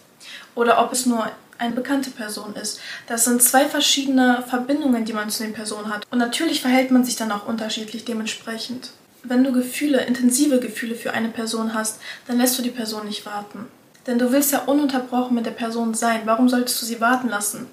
Oder 0.55 0.83
ob 0.83 0.93
es 0.93 1.05
nur 1.05 1.31
eine 1.59 1.75
bekannte 1.75 2.09
Person 2.09 2.55
ist. 2.55 2.79
Das 3.07 3.25
sind 3.25 3.43
zwei 3.43 3.65
verschiedene 3.65 4.43
Verbindungen, 4.47 5.05
die 5.05 5.13
man 5.13 5.29
zu 5.29 5.43
den 5.43 5.53
Personen 5.53 5.93
hat. 5.93 6.07
Und 6.09 6.17
natürlich 6.17 6.61
verhält 6.61 6.89
man 6.89 7.03
sich 7.03 7.17
dann 7.17 7.31
auch 7.31 7.45
unterschiedlich 7.45 8.05
dementsprechend. 8.05 8.91
Wenn 9.23 9.43
du 9.43 9.51
Gefühle, 9.51 10.05
intensive 10.05 10.59
Gefühle 10.59 10.95
für 10.95 11.11
eine 11.11 11.29
Person 11.29 11.73
hast, 11.73 11.99
dann 12.27 12.37
lässt 12.37 12.57
du 12.57 12.63
die 12.63 12.69
Person 12.69 13.05
nicht 13.05 13.25
warten. 13.25 13.67
Denn 14.07 14.17
du 14.17 14.31
willst 14.31 14.53
ja 14.53 14.59
ununterbrochen 14.59 15.35
mit 15.35 15.45
der 15.45 15.51
Person 15.51 15.93
sein. 15.93 16.21
Warum 16.25 16.47
solltest 16.47 16.81
du 16.81 16.85
sie 16.85 17.01
warten 17.01 17.29
lassen? 17.29 17.67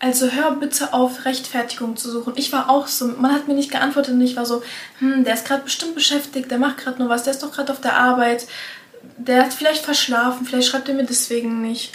Also 0.00 0.30
hör 0.30 0.52
bitte 0.52 0.92
auf, 0.92 1.24
Rechtfertigung 1.24 1.96
zu 1.96 2.10
suchen. 2.10 2.34
Ich 2.36 2.52
war 2.52 2.70
auch 2.70 2.86
so, 2.86 3.08
man 3.08 3.34
hat 3.34 3.48
mir 3.48 3.54
nicht 3.54 3.72
geantwortet 3.72 4.14
und 4.14 4.20
ich 4.20 4.36
war 4.36 4.46
so, 4.46 4.62
hm, 5.00 5.24
der 5.24 5.34
ist 5.34 5.44
gerade 5.44 5.64
bestimmt 5.64 5.96
beschäftigt, 5.96 6.52
der 6.52 6.58
macht 6.58 6.78
gerade 6.78 7.00
nur 7.00 7.08
was, 7.08 7.24
der 7.24 7.32
ist 7.32 7.42
doch 7.42 7.50
gerade 7.50 7.72
auf 7.72 7.80
der 7.80 7.96
Arbeit, 7.96 8.46
der 9.16 9.44
hat 9.44 9.54
vielleicht 9.54 9.84
verschlafen, 9.84 10.46
vielleicht 10.46 10.68
schreibt 10.68 10.88
er 10.88 10.94
mir 10.94 11.04
deswegen 11.04 11.62
nicht 11.62 11.92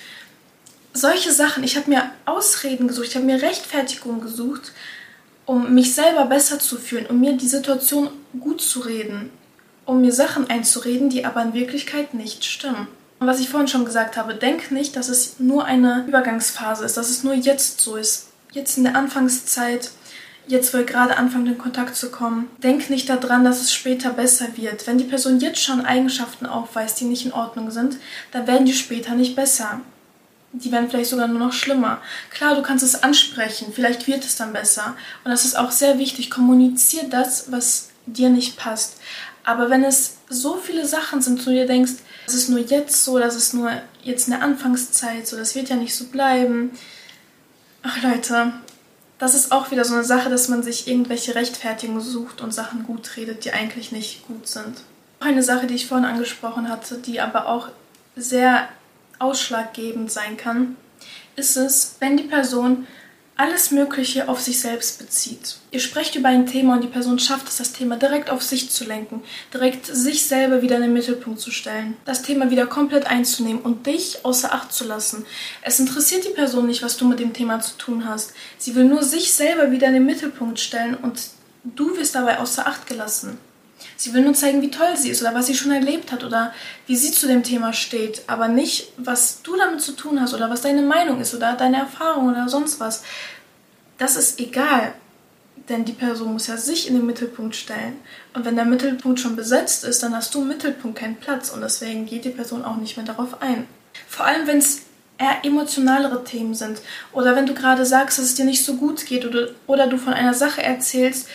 solche 0.93 1.31
Sachen, 1.31 1.63
ich 1.63 1.75
habe 1.75 1.89
mir 1.89 2.09
Ausreden 2.25 2.87
gesucht, 2.87 3.07
ich 3.07 3.15
habe 3.15 3.25
mir 3.25 3.41
Rechtfertigung 3.41 4.21
gesucht, 4.21 4.71
um 5.45 5.73
mich 5.73 5.93
selber 5.93 6.25
besser 6.25 6.59
zu 6.59 6.77
fühlen, 6.77 7.07
um 7.07 7.19
mir 7.19 7.33
die 7.33 7.47
Situation 7.47 8.09
gut 8.39 8.61
zu 8.61 8.79
reden, 8.81 9.29
um 9.85 10.01
mir 10.01 10.13
Sachen 10.13 10.49
einzureden, 10.49 11.09
die 11.09 11.25
aber 11.25 11.41
in 11.41 11.53
Wirklichkeit 11.53 12.13
nicht 12.13 12.45
stimmen. 12.45 12.87
Und 13.19 13.27
was 13.27 13.39
ich 13.39 13.49
vorhin 13.49 13.67
schon 13.67 13.85
gesagt 13.85 14.17
habe, 14.17 14.35
denk 14.35 14.71
nicht, 14.71 14.95
dass 14.95 15.09
es 15.09 15.39
nur 15.39 15.65
eine 15.65 16.05
Übergangsphase 16.07 16.85
ist, 16.85 16.97
dass 16.97 17.09
es 17.09 17.23
nur 17.23 17.33
jetzt 17.33 17.81
so 17.81 17.95
ist. 17.95 18.29
Jetzt 18.51 18.77
in 18.77 18.83
der 18.83 18.95
Anfangszeit, 18.95 19.91
jetzt 20.47 20.73
wo 20.73 20.77
ihr 20.77 20.83
gerade 20.83 21.17
anfangt 21.17 21.47
in 21.47 21.57
Kontakt 21.57 21.95
zu 21.95 22.11
kommen. 22.11 22.49
Denk 22.61 22.89
nicht 22.89 23.09
daran, 23.09 23.43
dass 23.43 23.61
es 23.61 23.73
später 23.73 24.11
besser 24.11 24.57
wird. 24.57 24.85
Wenn 24.87 24.97
die 24.97 25.05
Person 25.05 25.39
jetzt 25.39 25.61
schon 25.61 25.85
Eigenschaften 25.85 26.45
aufweist, 26.45 26.99
die 26.99 27.05
nicht 27.05 27.25
in 27.25 27.33
Ordnung 27.33 27.71
sind, 27.71 27.97
dann 28.31 28.45
werden 28.45 28.65
die 28.65 28.73
später 28.73 29.15
nicht 29.15 29.35
besser 29.35 29.81
die 30.53 30.71
werden 30.71 30.89
vielleicht 30.89 31.09
sogar 31.09 31.27
nur 31.27 31.39
noch 31.39 31.53
schlimmer. 31.53 31.99
Klar, 32.29 32.55
du 32.55 32.61
kannst 32.61 32.83
es 32.83 33.01
ansprechen, 33.01 33.73
vielleicht 33.73 34.07
wird 34.07 34.23
es 34.23 34.35
dann 34.35 34.53
besser. 34.53 34.95
Und 35.23 35.31
das 35.31 35.45
ist 35.45 35.57
auch 35.57 35.71
sehr 35.71 35.97
wichtig. 35.97 36.29
Kommunizier 36.29 37.03
das, 37.09 37.51
was 37.51 37.89
dir 38.05 38.29
nicht 38.29 38.55
passt. 38.57 38.97
Aber 39.43 39.69
wenn 39.69 39.83
es 39.83 40.17
so 40.29 40.55
viele 40.55 40.85
Sachen 40.85 41.21
sind, 41.21 41.41
wo 41.41 41.49
du 41.49 41.55
dir 41.55 41.65
denkst, 41.65 41.93
das 42.25 42.35
ist 42.35 42.49
nur 42.49 42.59
jetzt 42.59 43.03
so, 43.03 43.19
das 43.19 43.35
ist 43.35 43.53
nur 43.53 43.71
jetzt 44.03 44.31
eine 44.31 44.41
Anfangszeit, 44.41 45.27
so, 45.27 45.35
das 45.35 45.55
wird 45.55 45.69
ja 45.69 45.75
nicht 45.75 45.95
so 45.95 46.05
bleiben. 46.05 46.71
Ach 47.81 48.01
Leute, 48.01 48.53
das 49.17 49.33
ist 49.33 49.51
auch 49.51 49.71
wieder 49.71 49.83
so 49.83 49.95
eine 49.95 50.03
Sache, 50.03 50.29
dass 50.29 50.47
man 50.47 50.63
sich 50.63 50.87
irgendwelche 50.87 51.35
Rechtfertigungen 51.35 52.01
sucht 52.01 52.41
und 52.41 52.53
Sachen 52.53 52.83
gut 52.85 53.17
redet, 53.17 53.43
die 53.43 53.51
eigentlich 53.51 53.91
nicht 53.91 54.25
gut 54.27 54.47
sind. 54.47 54.81
Eine 55.19 55.43
Sache, 55.43 55.67
die 55.67 55.75
ich 55.75 55.87
vorhin 55.87 56.05
angesprochen 56.05 56.69
hatte, 56.69 56.97
die 56.97 57.19
aber 57.19 57.47
auch 57.47 57.69
sehr 58.15 58.69
ausschlaggebend 59.19 60.11
sein 60.11 60.37
kann, 60.37 60.75
ist 61.35 61.57
es, 61.57 61.95
wenn 61.99 62.17
die 62.17 62.23
Person 62.23 62.87
alles 63.35 63.71
Mögliche 63.71 64.29
auf 64.29 64.39
sich 64.39 64.59
selbst 64.59 64.99
bezieht. 64.99 65.57
Ihr 65.71 65.79
sprecht 65.79 66.15
über 66.15 66.29
ein 66.29 66.45
Thema 66.45 66.75
und 66.75 66.83
die 66.83 66.87
Person 66.87 67.17
schafft 67.17 67.47
es, 67.47 67.57
das 67.57 67.73
Thema 67.73 67.97
direkt 67.97 68.29
auf 68.29 68.43
sich 68.43 68.69
zu 68.69 68.85
lenken, 68.85 69.23
direkt 69.51 69.87
sich 69.87 70.27
selber 70.27 70.61
wieder 70.61 70.75
in 70.75 70.83
den 70.83 70.93
Mittelpunkt 70.93 71.39
zu 71.39 71.49
stellen, 71.49 71.97
das 72.05 72.21
Thema 72.21 72.51
wieder 72.51 72.67
komplett 72.67 73.07
einzunehmen 73.07 73.63
und 73.63 73.87
dich 73.87 74.23
außer 74.23 74.53
Acht 74.53 74.71
zu 74.71 74.85
lassen. 74.85 75.25
Es 75.63 75.79
interessiert 75.79 76.25
die 76.25 76.33
Person 76.33 76.67
nicht, 76.67 76.83
was 76.83 76.97
du 76.97 77.07
mit 77.07 77.19
dem 77.19 77.33
Thema 77.33 77.59
zu 77.59 77.75
tun 77.77 78.07
hast. 78.07 78.33
Sie 78.59 78.75
will 78.75 78.85
nur 78.85 79.01
sich 79.01 79.33
selber 79.33 79.71
wieder 79.71 79.87
in 79.87 79.93
den 79.93 80.05
Mittelpunkt 80.05 80.59
stellen 80.59 80.95
und 80.95 81.19
du 81.63 81.97
wirst 81.97 82.13
dabei 82.13 82.39
außer 82.39 82.67
Acht 82.67 82.85
gelassen. 82.85 83.39
Sie 83.97 84.13
will 84.13 84.21
nur 84.23 84.33
zeigen, 84.33 84.61
wie 84.61 84.71
toll 84.71 84.95
sie 84.95 85.09
ist 85.09 85.21
oder 85.21 85.33
was 85.33 85.47
sie 85.47 85.55
schon 85.55 85.71
erlebt 85.71 86.11
hat 86.11 86.23
oder 86.23 86.53
wie 86.87 86.95
sie 86.95 87.11
zu 87.11 87.27
dem 87.27 87.43
Thema 87.43 87.73
steht, 87.73 88.23
aber 88.27 88.47
nicht, 88.47 88.91
was 88.97 89.41
du 89.43 89.55
damit 89.55 89.81
zu 89.81 89.93
tun 89.93 90.19
hast 90.19 90.33
oder 90.33 90.49
was 90.49 90.61
deine 90.61 90.81
Meinung 90.81 91.21
ist 91.21 91.33
oder 91.33 91.53
deine 91.53 91.77
Erfahrung 91.77 92.29
oder 92.29 92.49
sonst 92.49 92.79
was. 92.79 93.03
Das 93.97 94.15
ist 94.15 94.39
egal, 94.39 94.93
denn 95.69 95.85
die 95.85 95.93
Person 95.93 96.33
muss 96.33 96.47
ja 96.47 96.57
sich 96.57 96.87
in 96.87 96.95
den 96.95 97.05
Mittelpunkt 97.05 97.55
stellen. 97.55 97.97
Und 98.33 98.45
wenn 98.45 98.55
der 98.55 98.65
Mittelpunkt 98.65 99.19
schon 99.19 99.35
besetzt 99.35 99.83
ist, 99.83 100.03
dann 100.03 100.15
hast 100.15 100.33
du 100.33 100.41
im 100.41 100.47
Mittelpunkt 100.47 100.99
keinen 100.99 101.15
Platz 101.15 101.49
und 101.49 101.61
deswegen 101.61 102.05
geht 102.05 102.25
die 102.25 102.29
Person 102.29 102.65
auch 102.65 102.77
nicht 102.77 102.97
mehr 102.97 103.05
darauf 103.05 103.41
ein. 103.41 103.67
Vor 104.07 104.25
allem, 104.25 104.47
wenn 104.47 104.57
es 104.57 104.81
eher 105.17 105.45
emotionalere 105.45 106.23
Themen 106.23 106.53
sind 106.53 106.79
oder 107.11 107.35
wenn 107.35 107.45
du 107.45 107.53
gerade 107.53 107.85
sagst, 107.85 108.17
dass 108.17 108.25
es 108.25 108.35
dir 108.35 108.45
nicht 108.45 108.65
so 108.65 108.75
gut 108.75 109.05
geht 109.05 109.25
oder, 109.25 109.49
oder 109.67 109.87
du 109.87 109.97
von 109.97 110.13
einer 110.13 110.33
Sache 110.33 110.63
erzählst, 110.63 111.27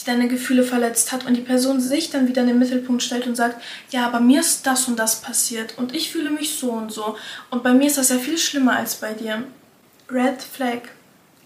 die 0.00 0.04
deine 0.04 0.28
Gefühle 0.28 0.64
verletzt 0.64 1.12
hat 1.12 1.26
und 1.26 1.34
die 1.34 1.42
Person 1.42 1.80
sich 1.80 2.10
dann 2.10 2.28
wieder 2.28 2.42
in 2.42 2.48
den 2.48 2.58
Mittelpunkt 2.58 3.02
stellt 3.02 3.26
und 3.26 3.36
sagt, 3.36 3.62
ja, 3.90 4.06
aber 4.06 4.20
mir 4.20 4.40
ist 4.40 4.66
das 4.66 4.88
und 4.88 4.98
das 4.98 5.20
passiert 5.20 5.78
und 5.78 5.94
ich 5.94 6.10
fühle 6.10 6.30
mich 6.30 6.58
so 6.58 6.72
und 6.72 6.92
so 6.92 7.16
und 7.50 7.62
bei 7.62 7.72
mir 7.72 7.86
ist 7.86 7.98
das 7.98 8.08
ja 8.08 8.18
viel 8.18 8.38
schlimmer 8.38 8.76
als 8.76 8.96
bei 8.96 9.12
dir. 9.12 9.44
Red 10.10 10.42
Flag. 10.42 10.82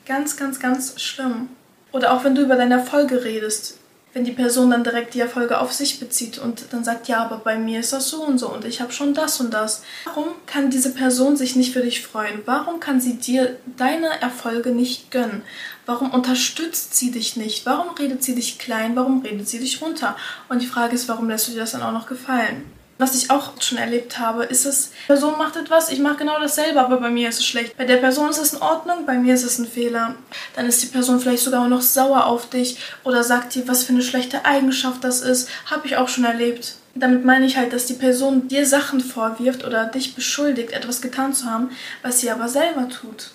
Ganz, 0.06 0.36
ganz, 0.36 0.58
ganz 0.58 1.00
schlimm. 1.00 1.48
Oder 1.92 2.12
auch 2.12 2.24
wenn 2.24 2.34
du 2.34 2.42
über 2.42 2.56
deine 2.56 2.74
Erfolge 2.74 3.24
redest, 3.24 3.78
wenn 4.14 4.24
die 4.24 4.32
Person 4.32 4.70
dann 4.70 4.84
direkt 4.84 5.14
die 5.14 5.20
Erfolge 5.20 5.60
auf 5.60 5.72
sich 5.72 6.00
bezieht 6.00 6.38
und 6.38 6.72
dann 6.72 6.82
sagt, 6.82 7.08
ja, 7.08 7.22
aber 7.22 7.38
bei 7.38 7.58
mir 7.58 7.80
ist 7.80 7.92
das 7.92 8.08
so 8.08 8.22
und 8.22 8.38
so 8.38 8.50
und 8.50 8.64
ich 8.64 8.80
habe 8.80 8.92
schon 8.92 9.14
das 9.14 9.40
und 9.40 9.52
das. 9.52 9.82
Warum 10.04 10.28
kann 10.46 10.70
diese 10.70 10.92
Person 10.92 11.36
sich 11.36 11.56
nicht 11.56 11.72
für 11.72 11.82
dich 11.82 12.02
freuen? 12.02 12.40
Warum 12.46 12.80
kann 12.80 13.00
sie 13.00 13.14
dir 13.14 13.56
deine 13.76 14.20
Erfolge 14.20 14.70
nicht 14.70 15.10
gönnen? 15.10 15.42
Warum 15.88 16.10
unterstützt 16.10 16.96
sie 16.96 17.10
dich 17.10 17.36
nicht? 17.36 17.64
Warum 17.64 17.94
redet 17.94 18.22
sie 18.22 18.34
dich 18.34 18.58
klein? 18.58 18.94
Warum 18.94 19.22
redet 19.22 19.48
sie 19.48 19.58
dich 19.58 19.80
runter? 19.80 20.18
Und 20.50 20.60
die 20.60 20.66
Frage 20.66 20.94
ist, 20.94 21.08
warum 21.08 21.30
lässt 21.30 21.48
du 21.48 21.52
dir 21.52 21.60
das 21.60 21.72
dann 21.72 21.80
auch 21.80 21.92
noch 21.92 22.06
gefallen? 22.06 22.70
Was 22.98 23.14
ich 23.14 23.30
auch 23.30 23.52
schon 23.62 23.78
erlebt 23.78 24.18
habe, 24.18 24.44
ist 24.44 24.66
es, 24.66 24.90
die 24.90 25.06
Person 25.06 25.38
macht 25.38 25.56
etwas, 25.56 25.90
ich 25.90 26.00
mache 26.00 26.18
genau 26.18 26.38
dasselbe, 26.38 26.78
aber 26.78 26.98
bei 26.98 27.08
mir 27.08 27.30
ist 27.30 27.38
es 27.38 27.46
schlecht. 27.46 27.74
Bei 27.78 27.86
der 27.86 27.96
Person 27.96 28.28
ist 28.28 28.36
es 28.36 28.52
in 28.52 28.60
Ordnung, 28.60 29.06
bei 29.06 29.14
mir 29.14 29.32
ist 29.32 29.44
es 29.44 29.58
ein 29.58 29.66
Fehler. 29.66 30.14
Dann 30.54 30.66
ist 30.66 30.82
die 30.82 30.88
Person 30.88 31.20
vielleicht 31.20 31.42
sogar 31.42 31.64
auch 31.64 31.68
noch 31.68 31.80
sauer 31.80 32.26
auf 32.26 32.50
dich 32.50 32.76
oder 33.02 33.24
sagt 33.24 33.54
dir, 33.54 33.66
was 33.66 33.84
für 33.84 33.94
eine 33.94 34.02
schlechte 34.02 34.44
Eigenschaft 34.44 35.02
das 35.02 35.22
ist. 35.22 35.48
Habe 35.70 35.86
ich 35.86 35.96
auch 35.96 36.08
schon 36.08 36.24
erlebt. 36.24 36.74
Damit 36.96 37.24
meine 37.24 37.46
ich 37.46 37.56
halt, 37.56 37.72
dass 37.72 37.86
die 37.86 37.94
Person 37.94 38.46
dir 38.48 38.66
Sachen 38.66 39.00
vorwirft 39.00 39.64
oder 39.64 39.86
dich 39.86 40.14
beschuldigt, 40.14 40.72
etwas 40.72 41.00
getan 41.00 41.32
zu 41.32 41.46
haben, 41.46 41.70
was 42.02 42.20
sie 42.20 42.30
aber 42.30 42.50
selber 42.50 42.90
tut. 42.90 43.30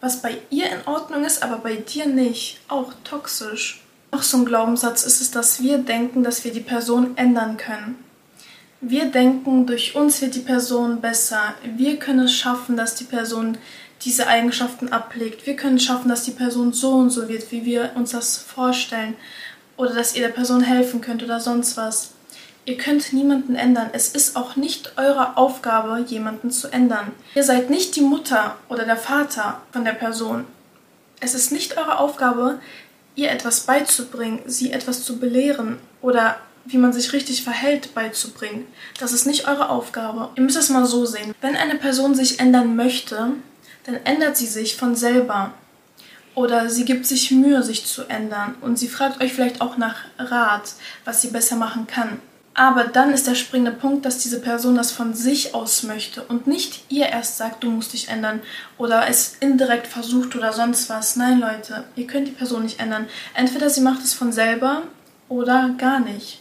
Was 0.00 0.22
bei 0.22 0.38
ihr 0.50 0.70
in 0.70 0.86
Ordnung 0.86 1.24
ist, 1.24 1.42
aber 1.42 1.58
bei 1.58 1.76
dir 1.76 2.06
nicht. 2.06 2.60
Auch 2.68 2.92
toxisch. 3.04 3.82
Noch 4.12 4.22
so 4.22 4.38
ein 4.38 4.44
Glaubenssatz 4.44 5.04
ist 5.04 5.20
es, 5.20 5.30
dass 5.30 5.62
wir 5.62 5.78
denken, 5.78 6.22
dass 6.22 6.44
wir 6.44 6.52
die 6.52 6.60
Person 6.60 7.16
ändern 7.16 7.56
können. 7.56 7.96
Wir 8.80 9.06
denken, 9.06 9.66
durch 9.66 9.96
uns 9.96 10.22
wird 10.22 10.36
die 10.36 10.40
Person 10.40 11.00
besser. 11.00 11.54
Wir 11.64 11.98
können 11.98 12.20
es 12.20 12.32
schaffen, 12.32 12.76
dass 12.76 12.94
die 12.94 13.04
Person 13.04 13.58
diese 14.02 14.28
Eigenschaften 14.28 14.90
ablegt. 14.90 15.46
Wir 15.46 15.56
können 15.56 15.76
es 15.76 15.84
schaffen, 15.84 16.08
dass 16.08 16.22
die 16.22 16.30
Person 16.30 16.72
so 16.72 16.92
und 16.92 17.10
so 17.10 17.28
wird, 17.28 17.50
wie 17.50 17.64
wir 17.64 17.92
uns 17.96 18.12
das 18.12 18.38
vorstellen. 18.38 19.16
Oder 19.76 19.94
dass 19.94 20.14
ihr 20.14 20.22
der 20.22 20.32
Person 20.32 20.60
helfen 20.60 21.00
könnt 21.00 21.24
oder 21.24 21.40
sonst 21.40 21.76
was. 21.76 22.12
Ihr 22.68 22.76
könnt 22.76 23.14
niemanden 23.14 23.54
ändern. 23.54 23.88
Es 23.94 24.08
ist 24.08 24.36
auch 24.36 24.54
nicht 24.54 24.92
eure 24.98 25.38
Aufgabe, 25.38 26.04
jemanden 26.06 26.50
zu 26.50 26.68
ändern. 26.68 27.12
Ihr 27.34 27.42
seid 27.42 27.70
nicht 27.70 27.96
die 27.96 28.02
Mutter 28.02 28.56
oder 28.68 28.84
der 28.84 28.98
Vater 28.98 29.62
von 29.72 29.86
der 29.86 29.92
Person. 29.92 30.44
Es 31.18 31.32
ist 31.32 31.50
nicht 31.50 31.78
eure 31.78 31.98
Aufgabe, 31.98 32.58
ihr 33.14 33.30
etwas 33.30 33.60
beizubringen, 33.60 34.40
sie 34.44 34.70
etwas 34.70 35.02
zu 35.02 35.18
belehren 35.18 35.78
oder 36.02 36.36
wie 36.66 36.76
man 36.76 36.92
sich 36.92 37.14
richtig 37.14 37.42
verhält, 37.42 37.94
beizubringen. 37.94 38.66
Das 39.00 39.14
ist 39.14 39.24
nicht 39.24 39.48
eure 39.48 39.70
Aufgabe. 39.70 40.28
Ihr 40.34 40.42
müsst 40.42 40.58
es 40.58 40.68
mal 40.68 40.84
so 40.84 41.06
sehen. 41.06 41.34
Wenn 41.40 41.56
eine 41.56 41.76
Person 41.76 42.14
sich 42.14 42.38
ändern 42.38 42.76
möchte, 42.76 43.30
dann 43.84 43.96
ändert 44.04 44.36
sie 44.36 44.46
sich 44.46 44.76
von 44.76 44.94
selber. 44.94 45.54
Oder 46.34 46.68
sie 46.68 46.84
gibt 46.84 47.06
sich 47.06 47.30
Mühe, 47.30 47.62
sich 47.62 47.86
zu 47.86 48.02
ändern. 48.10 48.56
Und 48.60 48.78
sie 48.78 48.88
fragt 48.88 49.22
euch 49.22 49.32
vielleicht 49.32 49.62
auch 49.62 49.78
nach 49.78 49.96
Rat, 50.18 50.74
was 51.06 51.22
sie 51.22 51.28
besser 51.28 51.56
machen 51.56 51.86
kann. 51.86 52.20
Aber 52.58 52.82
dann 52.82 53.12
ist 53.12 53.28
der 53.28 53.36
springende 53.36 53.70
Punkt, 53.70 54.04
dass 54.04 54.18
diese 54.18 54.40
Person 54.40 54.74
das 54.74 54.90
von 54.90 55.14
sich 55.14 55.54
aus 55.54 55.84
möchte 55.84 56.24
und 56.24 56.48
nicht 56.48 56.82
ihr 56.88 57.06
erst 57.06 57.36
sagt, 57.36 57.62
du 57.62 57.70
musst 57.70 57.92
dich 57.92 58.08
ändern 58.08 58.40
oder 58.78 59.08
es 59.08 59.36
indirekt 59.38 59.86
versucht 59.86 60.34
oder 60.34 60.52
sonst 60.52 60.90
was. 60.90 61.14
Nein, 61.14 61.38
Leute, 61.38 61.84
ihr 61.94 62.08
könnt 62.08 62.26
die 62.26 62.32
Person 62.32 62.64
nicht 62.64 62.80
ändern. 62.80 63.06
Entweder 63.34 63.70
sie 63.70 63.80
macht 63.80 64.02
es 64.02 64.12
von 64.12 64.32
selber 64.32 64.82
oder 65.28 65.76
gar 65.78 66.00
nicht. 66.00 66.40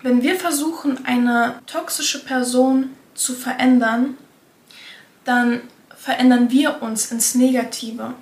Wenn 0.00 0.22
wir 0.22 0.36
versuchen, 0.36 1.04
eine 1.04 1.56
toxische 1.66 2.24
Person 2.24 2.88
zu 3.12 3.34
verändern, 3.34 4.16
dann 5.26 5.60
verändern 5.94 6.50
wir 6.50 6.80
uns 6.80 7.12
ins 7.12 7.34
Negative. 7.34 8.14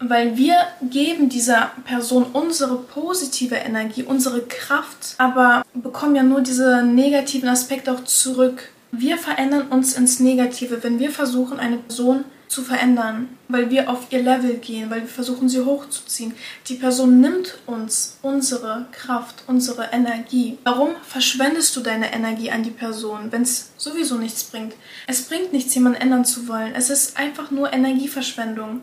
Weil 0.00 0.36
wir 0.36 0.54
geben 0.82 1.28
dieser 1.28 1.72
Person 1.84 2.26
unsere 2.32 2.76
positive 2.76 3.56
Energie, 3.56 4.04
unsere 4.04 4.42
Kraft, 4.42 5.14
aber 5.18 5.64
bekommen 5.74 6.14
ja 6.14 6.22
nur 6.22 6.40
diese 6.40 6.82
negativen 6.82 7.48
Aspekte 7.48 7.92
auch 7.92 8.04
zurück. 8.04 8.70
Wir 8.92 9.18
verändern 9.18 9.68
uns 9.68 9.96
ins 9.96 10.20
Negative, 10.20 10.82
wenn 10.82 10.98
wir 10.98 11.10
versuchen, 11.10 11.58
eine 11.58 11.78
Person 11.78 12.24
zu 12.48 12.62
verändern, 12.62 13.28
weil 13.48 13.70
wir 13.70 13.90
auf 13.90 14.06
ihr 14.10 14.22
Level 14.22 14.54
gehen, 14.56 14.90
weil 14.90 15.02
wir 15.02 15.08
versuchen, 15.08 15.48
sie 15.48 15.64
hochzuziehen. 15.64 16.34
Die 16.66 16.74
Person 16.74 17.20
nimmt 17.20 17.58
uns 17.66 18.18
unsere 18.22 18.86
Kraft, 18.92 19.44
unsere 19.46 19.90
Energie. 19.92 20.58
Warum 20.64 20.90
verschwendest 21.06 21.76
du 21.76 21.80
deine 21.80 22.12
Energie 22.12 22.50
an 22.50 22.62
die 22.62 22.70
Person, 22.70 23.30
wenn 23.30 23.42
es 23.42 23.70
sowieso 23.76 24.16
nichts 24.16 24.44
bringt? 24.44 24.74
Es 25.06 25.22
bringt 25.22 25.52
nichts, 25.52 25.74
jemanden 25.74 26.00
ändern 26.00 26.24
zu 26.24 26.48
wollen. 26.48 26.74
Es 26.74 26.88
ist 26.88 27.18
einfach 27.18 27.50
nur 27.50 27.72
Energieverschwendung. 27.72 28.80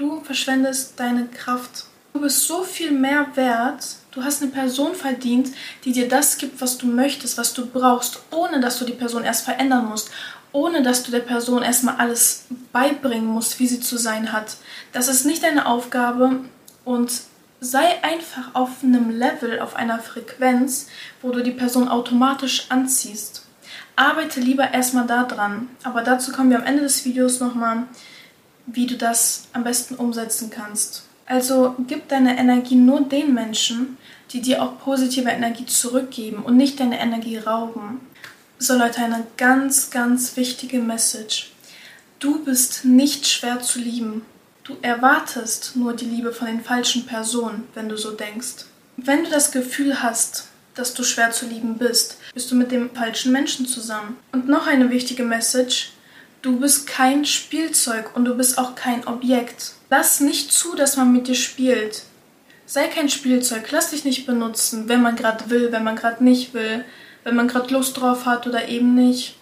Du 0.00 0.22
verschwendest 0.22 0.98
deine 0.98 1.26
Kraft. 1.26 1.84
Du 2.14 2.22
bist 2.22 2.46
so 2.46 2.62
viel 2.62 2.90
mehr 2.90 3.26
wert. 3.34 3.84
Du 4.12 4.24
hast 4.24 4.40
eine 4.40 4.50
Person 4.50 4.94
verdient, 4.94 5.50
die 5.84 5.92
dir 5.92 6.08
das 6.08 6.38
gibt, 6.38 6.62
was 6.62 6.78
du 6.78 6.86
möchtest, 6.86 7.36
was 7.36 7.52
du 7.52 7.66
brauchst, 7.66 8.18
ohne 8.30 8.60
dass 8.60 8.78
du 8.78 8.86
die 8.86 8.94
Person 8.94 9.24
erst 9.24 9.44
verändern 9.44 9.90
musst, 9.90 10.10
ohne 10.52 10.82
dass 10.82 11.02
du 11.02 11.10
der 11.10 11.20
Person 11.20 11.62
erstmal 11.62 11.96
alles 11.96 12.46
beibringen 12.72 13.26
musst, 13.26 13.60
wie 13.60 13.66
sie 13.66 13.80
zu 13.80 13.98
sein 13.98 14.32
hat. 14.32 14.56
Das 14.92 15.06
ist 15.06 15.26
nicht 15.26 15.42
deine 15.42 15.66
Aufgabe 15.66 16.46
und 16.86 17.12
sei 17.60 18.02
einfach 18.02 18.54
auf 18.54 18.70
einem 18.82 19.10
Level, 19.10 19.60
auf 19.60 19.76
einer 19.76 19.98
Frequenz, 19.98 20.88
wo 21.20 21.30
du 21.30 21.42
die 21.42 21.50
Person 21.50 21.88
automatisch 21.88 22.70
anziehst. 22.70 23.44
Arbeite 23.96 24.40
lieber 24.40 24.72
erstmal 24.72 25.06
da 25.06 25.24
dran. 25.24 25.68
Aber 25.84 26.00
dazu 26.00 26.32
kommen 26.32 26.48
wir 26.48 26.58
am 26.58 26.64
Ende 26.64 26.84
des 26.84 27.04
Videos 27.04 27.38
nochmal, 27.38 27.84
wie 28.72 28.86
du 28.86 28.96
das 28.96 29.44
am 29.52 29.64
besten 29.64 29.94
umsetzen 29.94 30.50
kannst. 30.50 31.04
Also 31.26 31.76
gib 31.86 32.08
deine 32.08 32.38
Energie 32.38 32.74
nur 32.74 33.02
den 33.02 33.34
Menschen, 33.34 33.98
die 34.30 34.40
dir 34.40 34.62
auch 34.62 34.78
positive 34.78 35.30
Energie 35.30 35.66
zurückgeben 35.66 36.42
und 36.42 36.56
nicht 36.56 36.80
deine 36.80 36.98
Energie 36.98 37.38
rauben. 37.38 38.00
So 38.58 38.76
Leute, 38.76 39.02
eine 39.02 39.26
ganz, 39.36 39.90
ganz 39.90 40.36
wichtige 40.36 40.80
Message. 40.80 41.52
Du 42.18 42.44
bist 42.44 42.84
nicht 42.84 43.26
schwer 43.26 43.60
zu 43.60 43.78
lieben. 43.78 44.22
Du 44.64 44.76
erwartest 44.82 45.76
nur 45.76 45.94
die 45.94 46.04
Liebe 46.04 46.32
von 46.32 46.46
den 46.48 46.62
falschen 46.62 47.06
Personen, 47.06 47.66
wenn 47.74 47.88
du 47.88 47.96
so 47.96 48.10
denkst. 48.10 48.66
Wenn 48.96 49.24
du 49.24 49.30
das 49.30 49.52
Gefühl 49.52 50.02
hast, 50.02 50.48
dass 50.74 50.94
du 50.94 51.02
schwer 51.02 51.30
zu 51.30 51.46
lieben 51.46 51.78
bist, 51.78 52.18
bist 52.34 52.50
du 52.50 52.54
mit 52.54 52.70
dem 52.70 52.90
falschen 52.90 53.32
Menschen 53.32 53.66
zusammen. 53.66 54.16
Und 54.32 54.48
noch 54.48 54.66
eine 54.66 54.90
wichtige 54.90 55.24
Message. 55.24 55.92
Du 56.42 56.58
bist 56.58 56.86
kein 56.86 57.24
Spielzeug 57.24 58.16
und 58.16 58.24
du 58.24 58.34
bist 58.34 58.58
auch 58.58 58.74
kein 58.74 59.06
Objekt. 59.06 59.72
Lass 59.90 60.20
nicht 60.20 60.52
zu, 60.52 60.74
dass 60.74 60.96
man 60.96 61.12
mit 61.12 61.28
dir 61.28 61.34
spielt. 61.34 62.02
Sei 62.66 62.86
kein 62.86 63.08
Spielzeug, 63.08 63.70
lass 63.70 63.90
dich 63.90 64.04
nicht 64.04 64.26
benutzen, 64.26 64.88
wenn 64.88 65.02
man 65.02 65.16
gerade 65.16 65.50
will, 65.50 65.72
wenn 65.72 65.84
man 65.84 65.96
gerade 65.96 66.22
nicht 66.22 66.54
will 66.54 66.84
wenn 67.24 67.36
man 67.36 67.48
gerade 67.48 67.72
Lust 67.72 68.00
drauf 68.00 68.26
hat 68.26 68.46
oder 68.46 68.68
eben 68.68 68.94
nicht. 68.94 69.36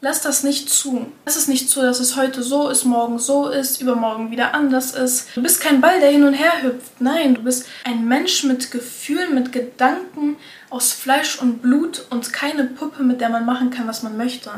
Lass 0.00 0.20
das 0.20 0.42
nicht 0.42 0.68
zu. 0.68 1.06
Lass 1.24 1.36
es 1.36 1.46
nicht 1.46 1.70
zu, 1.70 1.80
dass 1.80 2.00
es 2.00 2.16
heute 2.16 2.42
so 2.42 2.68
ist, 2.68 2.84
morgen 2.84 3.20
so 3.20 3.48
ist, 3.48 3.80
übermorgen 3.80 4.32
wieder 4.32 4.52
anders 4.52 4.92
ist. 4.94 5.28
Du 5.36 5.42
bist 5.42 5.60
kein 5.60 5.80
Ball, 5.80 6.00
der 6.00 6.10
hin 6.10 6.24
und 6.24 6.34
her 6.34 6.62
hüpft. 6.62 7.00
Nein, 7.00 7.36
du 7.36 7.42
bist 7.42 7.68
ein 7.84 8.08
Mensch 8.08 8.42
mit 8.42 8.72
Gefühlen, 8.72 9.32
mit 9.32 9.52
Gedanken 9.52 10.36
aus 10.70 10.92
Fleisch 10.92 11.40
und 11.40 11.62
Blut 11.62 12.04
und 12.10 12.32
keine 12.32 12.64
Puppe, 12.64 13.04
mit 13.04 13.20
der 13.20 13.28
man 13.28 13.46
machen 13.46 13.70
kann, 13.70 13.86
was 13.86 14.02
man 14.02 14.16
möchte. 14.16 14.50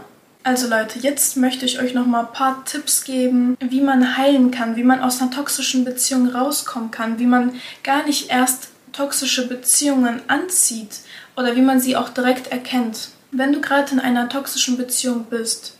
Also 0.47 0.69
Leute, 0.69 0.99
jetzt 0.99 1.39
möchte 1.39 1.65
ich 1.65 1.81
euch 1.81 1.95
noch 1.95 2.05
mal 2.05 2.27
ein 2.27 2.33
paar 2.35 2.67
Tipps 2.67 3.05
geben, 3.05 3.57
wie 3.61 3.81
man 3.81 4.19
heilen 4.19 4.51
kann, 4.51 4.77
wie 4.77 4.85
man 4.85 5.01
aus 5.01 5.23
einer 5.23 5.31
toxischen 5.31 5.87
Beziehung 5.87 6.29
rauskommen 6.29 6.91
kann, 6.91 7.19
wie 7.19 7.25
man 7.25 7.59
gar 7.83 8.05
nicht 8.05 8.29
erst 8.29 8.69
toxische 8.93 9.49
Beziehungen 9.49 10.21
anzieht 10.29 10.99
oder 11.35 11.57
wie 11.57 11.63
man 11.63 11.81
sie 11.81 11.97
auch 11.97 12.11
direkt 12.11 12.49
erkennt. 12.49 13.09
Wenn 13.31 13.55
du 13.55 13.63
gerade 13.63 13.93
in 13.93 14.01
einer 14.01 14.29
toxischen 14.29 14.77
Beziehung 14.77 15.25
bist, 15.31 15.79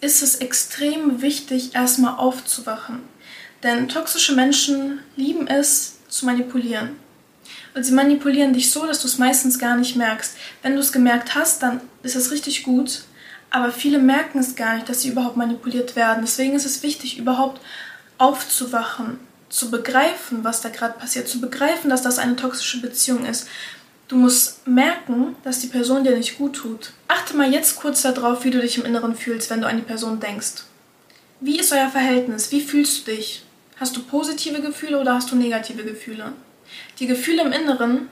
ist 0.00 0.24
es 0.24 0.34
extrem 0.36 1.22
wichtig, 1.22 1.76
erstmal 1.76 2.16
aufzuwachen. 2.16 3.02
Denn 3.62 3.88
toxische 3.88 4.34
Menschen 4.34 4.98
lieben 5.14 5.46
es 5.46 5.98
zu 6.08 6.26
manipulieren. 6.26 6.96
Und 7.76 7.84
sie 7.84 7.92
manipulieren 7.92 8.52
dich 8.52 8.72
so, 8.72 8.86
dass 8.86 9.02
du 9.02 9.06
es 9.06 9.18
meistens 9.18 9.60
gar 9.60 9.76
nicht 9.76 9.94
merkst. 9.94 10.36
Wenn 10.62 10.74
du 10.74 10.80
es 10.80 10.90
gemerkt 10.90 11.36
hast, 11.36 11.62
dann 11.62 11.80
ist 12.02 12.16
es 12.16 12.32
richtig 12.32 12.64
gut. 12.64 13.02
Aber 13.50 13.72
viele 13.72 13.98
merken 13.98 14.38
es 14.38 14.56
gar 14.56 14.74
nicht, 14.74 14.88
dass 14.88 15.02
sie 15.02 15.08
überhaupt 15.08 15.36
manipuliert 15.36 15.96
werden. 15.96 16.22
Deswegen 16.22 16.54
ist 16.54 16.66
es 16.66 16.82
wichtig, 16.82 17.18
überhaupt 17.18 17.60
aufzuwachen, 18.18 19.18
zu 19.48 19.70
begreifen, 19.70 20.44
was 20.44 20.60
da 20.60 20.68
gerade 20.68 20.98
passiert, 20.98 21.28
zu 21.28 21.40
begreifen, 21.40 21.88
dass 21.88 22.02
das 22.02 22.18
eine 22.18 22.36
toxische 22.36 22.80
Beziehung 22.80 23.24
ist. 23.24 23.48
Du 24.08 24.16
musst 24.16 24.66
merken, 24.66 25.36
dass 25.44 25.60
die 25.60 25.66
Person 25.66 26.04
dir 26.04 26.16
nicht 26.16 26.38
gut 26.38 26.56
tut. 26.56 26.92
Achte 27.08 27.36
mal 27.36 27.52
jetzt 27.52 27.76
kurz 27.76 28.02
darauf, 28.02 28.44
wie 28.44 28.50
du 28.50 28.60
dich 28.60 28.78
im 28.78 28.84
Inneren 28.84 29.14
fühlst, 29.14 29.50
wenn 29.50 29.60
du 29.60 29.68
an 29.68 29.76
die 29.76 29.82
Person 29.82 30.20
denkst. 30.20 30.64
Wie 31.40 31.58
ist 31.58 31.72
euer 31.72 31.88
Verhältnis? 31.88 32.50
Wie 32.50 32.60
fühlst 32.60 33.06
du 33.06 33.12
dich? 33.12 33.44
Hast 33.78 33.96
du 33.96 34.02
positive 34.02 34.60
Gefühle 34.60 34.98
oder 34.98 35.14
hast 35.14 35.30
du 35.30 35.36
negative 35.36 35.84
Gefühle? 35.84 36.32
Die 36.98 37.06
Gefühle 37.06 37.42
im 37.42 37.52
Inneren 37.52 38.08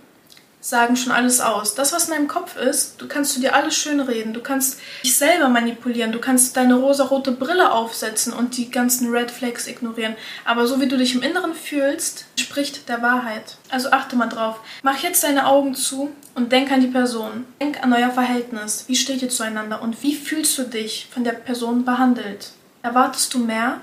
sagen 0.68 0.96
schon 0.96 1.12
alles 1.12 1.40
aus. 1.40 1.76
Das, 1.76 1.92
was 1.92 2.06
in 2.06 2.14
deinem 2.14 2.26
Kopf 2.26 2.56
ist, 2.56 3.00
du 3.00 3.06
kannst 3.06 3.36
du 3.36 3.40
dir 3.40 3.54
alles 3.54 3.76
schön 3.76 4.00
reden. 4.00 4.32
Du 4.32 4.40
kannst 4.40 4.80
dich 5.04 5.16
selber 5.16 5.48
manipulieren. 5.48 6.10
Du 6.10 6.18
kannst 6.18 6.56
deine 6.56 6.74
rosarote 6.74 7.30
Brille 7.30 7.70
aufsetzen 7.70 8.32
und 8.32 8.56
die 8.56 8.68
ganzen 8.68 9.10
Red 9.10 9.30
Flags 9.30 9.68
ignorieren. 9.68 10.16
Aber 10.44 10.66
so 10.66 10.80
wie 10.80 10.88
du 10.88 10.98
dich 10.98 11.14
im 11.14 11.22
Inneren 11.22 11.54
fühlst, 11.54 12.24
spricht 12.36 12.88
der 12.88 13.00
Wahrheit. 13.00 13.58
Also 13.70 13.92
achte 13.92 14.16
mal 14.16 14.26
drauf. 14.26 14.58
Mach 14.82 14.98
jetzt 14.98 15.22
deine 15.22 15.46
Augen 15.46 15.76
zu 15.76 16.10
und 16.34 16.50
denk 16.50 16.72
an 16.72 16.80
die 16.80 16.88
Person. 16.88 17.46
Denk 17.60 17.84
an 17.84 17.92
euer 17.92 18.10
Verhältnis. 18.10 18.86
Wie 18.88 18.96
steht 18.96 19.22
ihr 19.22 19.30
zueinander 19.30 19.82
und 19.82 20.02
wie 20.02 20.16
fühlst 20.16 20.58
du 20.58 20.64
dich 20.64 21.08
von 21.14 21.22
der 21.22 21.32
Person 21.32 21.84
behandelt? 21.84 22.50
Erwartest 22.82 23.32
du 23.34 23.38
mehr 23.38 23.80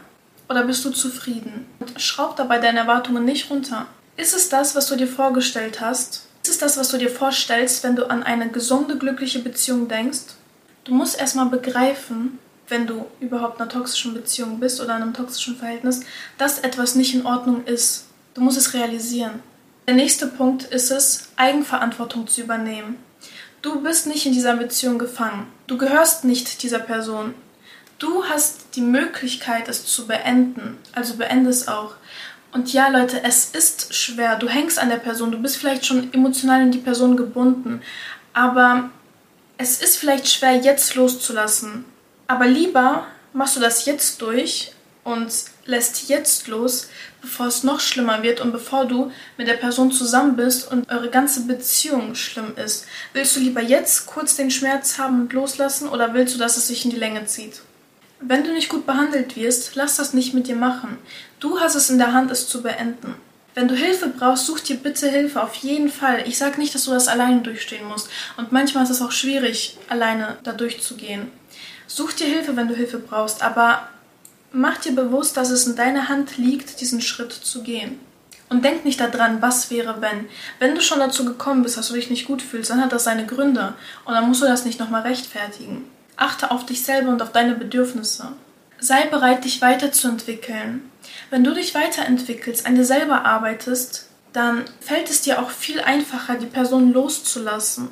oder 0.50 0.66
bist 0.66 0.84
du 0.84 0.90
zufrieden? 0.90 1.66
Und 1.80 2.02
schraub 2.02 2.36
dabei 2.36 2.60
deine 2.60 2.80
Erwartungen 2.80 3.24
nicht 3.24 3.50
runter. 3.50 3.86
Ist 4.18 4.36
es 4.36 4.50
das, 4.50 4.76
was 4.76 4.88
du 4.88 4.98
dir 4.98 5.08
vorgestellt 5.08 5.80
hast? 5.80 6.28
Ist 6.48 6.62
das, 6.62 6.78
was 6.78 6.90
du 6.90 6.98
dir 6.98 7.10
vorstellst, 7.10 7.84
wenn 7.84 7.96
du 7.96 8.10
an 8.10 8.22
eine 8.24 8.50
gesunde, 8.50 8.98
glückliche 8.98 9.40
Beziehung 9.40 9.88
denkst? 9.88 10.36
Du 10.84 10.94
musst 10.94 11.18
erstmal 11.18 11.46
begreifen, 11.46 12.38
wenn 12.68 12.86
du 12.86 13.06
überhaupt 13.20 13.58
in 13.58 13.64
einer 13.64 13.72
toxischen 13.72 14.14
Beziehung 14.14 14.60
bist 14.60 14.82
oder 14.82 14.96
in 14.98 15.04
einem 15.04 15.14
toxischen 15.14 15.56
Verhältnis, 15.56 16.02
dass 16.38 16.60
etwas 16.60 16.96
nicht 16.96 17.14
in 17.14 17.26
Ordnung 17.26 17.66
ist. 17.66 18.06
Du 18.34 18.42
musst 18.42 18.58
es 18.58 18.74
realisieren. 18.74 19.42
Der 19.88 19.96
nächste 19.96 20.28
Punkt 20.28 20.64
ist 20.64 20.92
es, 20.92 21.30
Eigenverantwortung 21.36 22.28
zu 22.28 22.42
übernehmen. 22.42 22.98
Du 23.62 23.82
bist 23.82 24.08
nicht 24.08 24.26
in 24.26 24.34
dieser 24.34 24.56
Beziehung 24.56 25.00
gefangen. 25.00 25.48
Du 25.68 25.78
gehörst 25.78 26.26
nicht 26.26 26.64
dieser 26.64 26.80
Person. 26.80 27.34
Du 28.00 28.26
hast 28.26 28.76
die 28.76 28.82
Möglichkeit, 28.82 29.70
es 29.70 29.86
zu 29.86 30.08
beenden. 30.08 30.78
Also 30.92 31.16
beende 31.16 31.50
es 31.50 31.70
auch. 31.70 31.96
Und 32.54 32.72
ja, 32.72 32.88
Leute, 32.88 33.24
es 33.24 33.50
ist 33.50 33.96
schwer. 33.96 34.36
Du 34.36 34.48
hängst 34.48 34.78
an 34.78 34.90
der 34.90 34.98
Person, 34.98 35.32
du 35.32 35.42
bist 35.42 35.58
vielleicht 35.58 35.86
schon 35.88 36.14
emotional 36.14 36.62
in 36.62 36.72
die 36.72 36.78
Person 36.78 37.18
gebunden. 37.18 37.82
Aber 38.32 38.92
es 39.58 39.82
ist 39.82 39.98
vielleicht 39.98 40.28
schwer, 40.28 40.56
jetzt 40.58 40.94
loszulassen. 40.94 41.84
Aber 42.28 42.46
lieber 42.46 43.08
machst 43.34 43.56
du 43.56 43.60
das 43.60 43.86
jetzt 43.86 44.22
durch 44.22 44.72
und 45.04 45.32
lässt 45.66 46.10
jetzt 46.10 46.48
los, 46.48 46.90
bevor 47.22 47.48
es 47.48 47.64
noch 47.64 47.80
schlimmer 47.80 48.22
wird 48.22 48.40
und 48.40 48.52
bevor 48.52 48.86
du 48.86 49.12
mit 49.38 49.48
der 49.48 49.56
Person 49.56 49.92
zusammen 49.92 50.36
bist 50.36 50.72
und 50.72 50.90
eure 50.92 51.10
ganze 51.10 51.46
Beziehung 51.46 52.14
schlimm 52.14 52.54
ist? 52.56 52.86
Willst 53.14 53.36
du 53.36 53.40
lieber 53.40 53.62
jetzt 53.62 54.06
kurz 54.06 54.36
den 54.36 54.52
Schmerz 54.52 55.00
haben 55.00 55.22
und 55.22 55.34
loslassen 55.34 55.90
oder 55.90 56.14
willst 56.14 56.36
du, 56.36 56.40
dass 56.40 56.58
es 56.58 56.68
sich 56.68 56.86
in 56.86 56.92
die 56.92 56.98
Länge 56.98 57.26
zieht? 57.26 57.62
Wenn 58.26 58.46
du 58.46 58.54
nicht 58.54 58.70
gut 58.70 58.86
behandelt 58.86 59.36
wirst, 59.36 59.76
lass 59.76 59.98
das 59.98 60.14
nicht 60.14 60.34
mit 60.34 60.48
dir 60.48 60.56
machen. 60.56 60.98
Du 61.42 61.60
hast 61.60 61.76
es 61.76 61.90
in 61.90 61.98
der 61.98 62.14
Hand, 62.14 62.32
es 62.32 62.48
zu 62.48 62.62
beenden. 62.62 63.16
Wenn 63.54 63.68
du 63.68 63.76
Hilfe 63.76 64.08
brauchst, 64.08 64.46
such 64.46 64.62
dir 64.62 64.78
bitte 64.78 65.10
Hilfe, 65.10 65.44
auf 65.44 65.56
jeden 65.56 65.90
Fall. 65.90 66.24
Ich 66.26 66.38
sage 66.38 66.58
nicht, 66.58 66.74
dass 66.74 66.86
du 66.86 66.92
das 66.92 67.10
alleine 67.10 67.42
durchstehen 67.42 67.86
musst. 67.86 68.10
Und 68.38 68.54
manchmal 68.54 68.86
ist 68.86 68.92
es 68.92 69.02
auch 69.02 69.12
schwierig, 69.12 69.78
alleine 69.90 70.38
da 70.44 70.54
durchzugehen. 70.54 71.32
Such 71.86 72.14
dir 72.14 72.28
Hilfe, 72.28 72.56
wenn 72.56 72.70
du 72.70 72.76
Hilfe 72.76 72.98
brauchst, 72.98 73.44
aber 73.44 73.90
mach 74.54 74.78
dir 74.78 74.94
bewusst, 74.94 75.36
dass 75.36 75.50
es 75.50 75.68
in 75.68 75.76
deiner 75.76 76.08
Hand 76.08 76.38
liegt, 76.38 76.80
diesen 76.80 77.02
Schritt 77.02 77.34
zu 77.34 77.62
gehen. 77.62 78.00
Und 78.50 78.64
denk 78.64 78.86
nicht 78.86 79.00
daran, 79.00 79.42
was 79.42 79.70
wäre, 79.70 80.00
wenn. 80.00 80.28
Wenn 80.60 80.76
du 80.76 80.82
schon 80.82 81.00
dazu 81.00 81.26
gekommen 81.26 81.64
bist, 81.64 81.78
dass 81.78 81.90
du 81.90 81.96
dich 81.96 82.10
nicht 82.10 82.26
gut 82.26 82.42
fühlst, 82.42 82.70
dann 82.70 82.82
hat 82.82 82.94
das 82.94 83.04
seine 83.04 83.26
Gründe. 83.26 83.74
Und 84.06 84.14
dann 84.14 84.28
musst 84.28 84.42
du 84.42 84.46
das 84.46 84.64
nicht 84.64 84.80
nochmal 84.80 85.02
rechtfertigen. 85.02 85.86
Achte 86.16 86.52
auf 86.52 86.66
dich 86.66 86.84
selber 86.84 87.10
und 87.10 87.22
auf 87.22 87.32
deine 87.32 87.56
Bedürfnisse. 87.56 88.30
Sei 88.80 89.06
bereit, 89.08 89.46
dich 89.46 89.62
weiterzuentwickeln. 89.62 90.90
Wenn 91.30 91.44
du 91.44 91.54
dich 91.54 91.74
weiterentwickelst, 91.74 92.66
an 92.66 92.76
dir 92.76 92.86
selber 92.86 93.26
arbeitest, 93.26 94.08
dann 94.34 94.66
fällt 94.82 95.10
es 95.10 95.22
dir 95.22 95.42
auch 95.42 95.52
viel 95.52 95.80
einfacher, 95.80 96.36
die 96.36 96.48
Person 96.48 96.92
loszulassen. 96.92 97.90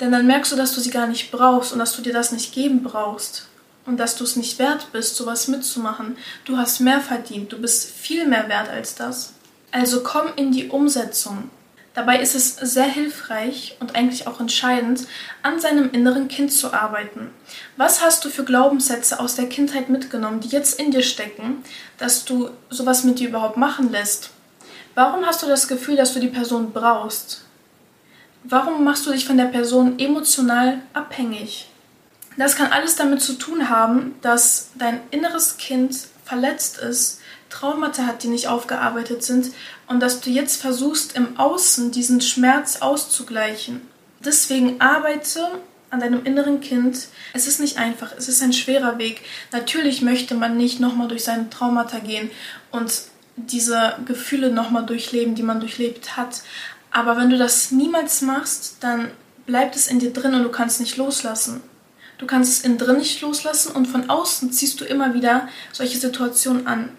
Denn 0.00 0.10
dann 0.10 0.26
merkst 0.26 0.52
du, 0.52 0.56
dass 0.56 0.74
du 0.74 0.80
sie 0.80 0.90
gar 0.90 1.06
nicht 1.06 1.30
brauchst 1.30 1.72
und 1.72 1.78
dass 1.78 1.94
du 1.94 2.02
dir 2.02 2.12
das 2.12 2.32
nicht 2.32 2.52
geben 2.54 2.82
brauchst. 2.82 3.48
Und 3.84 3.98
dass 3.98 4.16
du 4.16 4.22
es 4.24 4.36
nicht 4.36 4.60
wert 4.60 4.92
bist, 4.92 5.16
sowas 5.16 5.48
mitzumachen. 5.48 6.16
Du 6.44 6.56
hast 6.56 6.80
mehr 6.80 7.00
verdient, 7.00 7.52
du 7.52 7.60
bist 7.60 7.90
viel 7.90 8.26
mehr 8.28 8.48
wert 8.48 8.68
als 8.68 8.94
das. 8.94 9.32
Also 9.72 10.02
komm 10.02 10.28
in 10.36 10.52
die 10.52 10.68
Umsetzung. 10.68 11.50
Dabei 11.94 12.20
ist 12.20 12.34
es 12.34 12.56
sehr 12.56 12.86
hilfreich 12.86 13.76
und 13.78 13.94
eigentlich 13.94 14.26
auch 14.26 14.40
entscheidend, 14.40 15.06
an 15.42 15.60
seinem 15.60 15.90
inneren 15.90 16.28
Kind 16.28 16.50
zu 16.50 16.72
arbeiten. 16.72 17.30
Was 17.76 18.02
hast 18.02 18.24
du 18.24 18.30
für 18.30 18.44
Glaubenssätze 18.44 19.20
aus 19.20 19.34
der 19.34 19.48
Kindheit 19.48 19.90
mitgenommen, 19.90 20.40
die 20.40 20.48
jetzt 20.48 20.80
in 20.80 20.90
dir 20.90 21.02
stecken, 21.02 21.62
dass 21.98 22.24
du 22.24 22.48
sowas 22.70 23.04
mit 23.04 23.18
dir 23.18 23.28
überhaupt 23.28 23.58
machen 23.58 23.92
lässt? 23.92 24.30
Warum 24.94 25.26
hast 25.26 25.42
du 25.42 25.46
das 25.46 25.68
Gefühl, 25.68 25.96
dass 25.96 26.14
du 26.14 26.20
die 26.20 26.28
Person 26.28 26.72
brauchst? 26.72 27.44
Warum 28.44 28.84
machst 28.84 29.06
du 29.06 29.12
dich 29.12 29.26
von 29.26 29.36
der 29.36 29.44
Person 29.46 29.98
emotional 29.98 30.80
abhängig? 30.94 31.68
Das 32.38 32.56
kann 32.56 32.72
alles 32.72 32.96
damit 32.96 33.20
zu 33.20 33.34
tun 33.34 33.68
haben, 33.68 34.14
dass 34.22 34.70
dein 34.78 35.00
inneres 35.10 35.58
Kind 35.58 35.94
verletzt 36.24 36.78
ist 36.78 37.20
Traumata 37.52 38.06
hat, 38.06 38.22
die 38.22 38.28
nicht 38.28 38.48
aufgearbeitet 38.48 39.22
sind 39.22 39.52
und 39.92 40.00
dass 40.00 40.20
du 40.20 40.30
jetzt 40.30 40.60
versuchst, 40.60 41.14
im 41.16 41.38
Außen 41.38 41.92
diesen 41.92 42.20
Schmerz 42.20 42.78
auszugleichen. 42.80 43.82
Deswegen 44.24 44.80
arbeite 44.80 45.60
an 45.90 46.00
deinem 46.00 46.24
inneren 46.24 46.60
Kind. 46.60 47.08
Es 47.34 47.46
ist 47.46 47.60
nicht 47.60 47.76
einfach, 47.76 48.12
es 48.16 48.26
ist 48.26 48.42
ein 48.42 48.54
schwerer 48.54 48.98
Weg. 48.98 49.20
Natürlich 49.52 50.00
möchte 50.00 50.34
man 50.34 50.56
nicht 50.56 50.80
nochmal 50.80 51.08
durch 51.08 51.24
seine 51.24 51.50
Traumata 51.50 51.98
gehen 51.98 52.30
und 52.70 52.90
diese 53.36 53.96
Gefühle 54.06 54.50
nochmal 54.50 54.86
durchleben, 54.86 55.34
die 55.34 55.42
man 55.42 55.60
durchlebt 55.60 56.16
hat. 56.16 56.40
Aber 56.90 57.18
wenn 57.18 57.28
du 57.28 57.36
das 57.36 57.70
niemals 57.70 58.22
machst, 58.22 58.76
dann 58.80 59.10
bleibt 59.44 59.76
es 59.76 59.88
in 59.88 59.98
dir 59.98 60.12
drin 60.12 60.34
und 60.34 60.42
du 60.42 60.50
kannst 60.50 60.80
nicht 60.80 60.96
loslassen. 60.96 61.60
Du 62.16 62.26
kannst 62.26 62.52
es 62.52 62.64
innen 62.64 62.78
drin 62.78 62.98
nicht 62.98 63.20
loslassen 63.20 63.72
und 63.72 63.86
von 63.86 64.08
außen 64.08 64.52
ziehst 64.52 64.80
du 64.80 64.84
immer 64.84 65.12
wieder 65.12 65.48
solche 65.72 65.98
Situationen 65.98 66.66
an. 66.66 66.90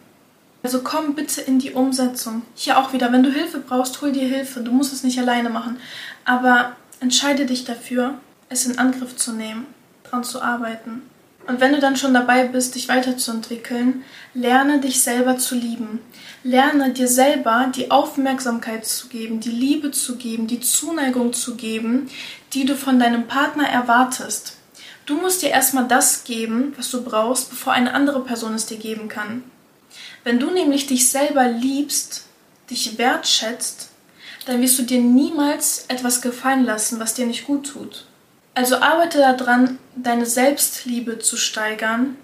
Also 0.63 0.81
komm 0.81 1.13
bitte 1.13 1.41
in 1.41 1.59
die 1.59 1.71
Umsetzung. 1.71 2.43
Hier 2.55 2.77
auch 2.77 2.93
wieder, 2.93 3.11
wenn 3.11 3.21
du 3.21 3.29
Hilfe 3.29 3.59
brauchst, 3.59 4.01
hol 4.01 4.13
dir 4.13 4.27
Hilfe. 4.27 4.61
Du 4.61 4.71
musst 4.71 4.93
es 4.93 5.03
nicht 5.03 5.19
alleine 5.19 5.49
machen. 5.49 5.77
Aber 6.23 6.77
entscheide 7.01 7.45
dich 7.45 7.65
dafür, 7.65 8.15
es 8.47 8.65
in 8.65 8.79
Angriff 8.79 9.17
zu 9.17 9.33
nehmen, 9.33 9.67
daran 10.03 10.23
zu 10.23 10.41
arbeiten. 10.41 11.01
Und 11.45 11.59
wenn 11.59 11.73
du 11.73 11.79
dann 11.79 11.97
schon 11.97 12.13
dabei 12.13 12.47
bist, 12.47 12.75
dich 12.75 12.87
weiterzuentwickeln, 12.87 14.03
lerne 14.33 14.79
dich 14.79 15.01
selber 15.01 15.37
zu 15.37 15.55
lieben. 15.55 15.99
Lerne 16.43 16.93
dir 16.93 17.09
selber 17.09 17.69
die 17.75 17.91
Aufmerksamkeit 17.91 18.85
zu 18.85 19.09
geben, 19.09 19.41
die 19.41 19.51
Liebe 19.51 19.91
zu 19.91 20.15
geben, 20.15 20.47
die 20.47 20.61
Zuneigung 20.61 21.33
zu 21.33 21.55
geben, 21.55 22.09
die 22.53 22.65
du 22.65 22.77
von 22.77 22.97
deinem 22.97 23.27
Partner 23.27 23.67
erwartest. 23.67 24.55
Du 25.05 25.17
musst 25.17 25.41
dir 25.41 25.49
erstmal 25.49 25.89
das 25.89 26.23
geben, 26.23 26.73
was 26.77 26.89
du 26.89 27.03
brauchst, 27.03 27.49
bevor 27.49 27.73
eine 27.73 27.93
andere 27.93 28.23
Person 28.23 28.53
es 28.53 28.65
dir 28.65 28.77
geben 28.77 29.09
kann. 29.09 29.43
Wenn 30.23 30.39
du 30.39 30.51
nämlich 30.51 30.87
dich 30.87 31.09
selber 31.09 31.47
liebst, 31.47 32.25
dich 32.69 32.97
wertschätzt, 32.97 33.89
dann 34.45 34.61
wirst 34.61 34.79
du 34.79 34.83
dir 34.83 35.01
niemals 35.01 35.85
etwas 35.89 36.21
gefallen 36.21 36.63
lassen, 36.65 36.99
was 36.99 37.13
dir 37.13 37.25
nicht 37.25 37.45
gut 37.45 37.67
tut. 37.67 38.05
Also 38.53 38.77
arbeite 38.77 39.19
daran, 39.19 39.79
deine 39.95 40.25
Selbstliebe 40.25 41.19
zu 41.19 41.37
steigern, 41.37 42.15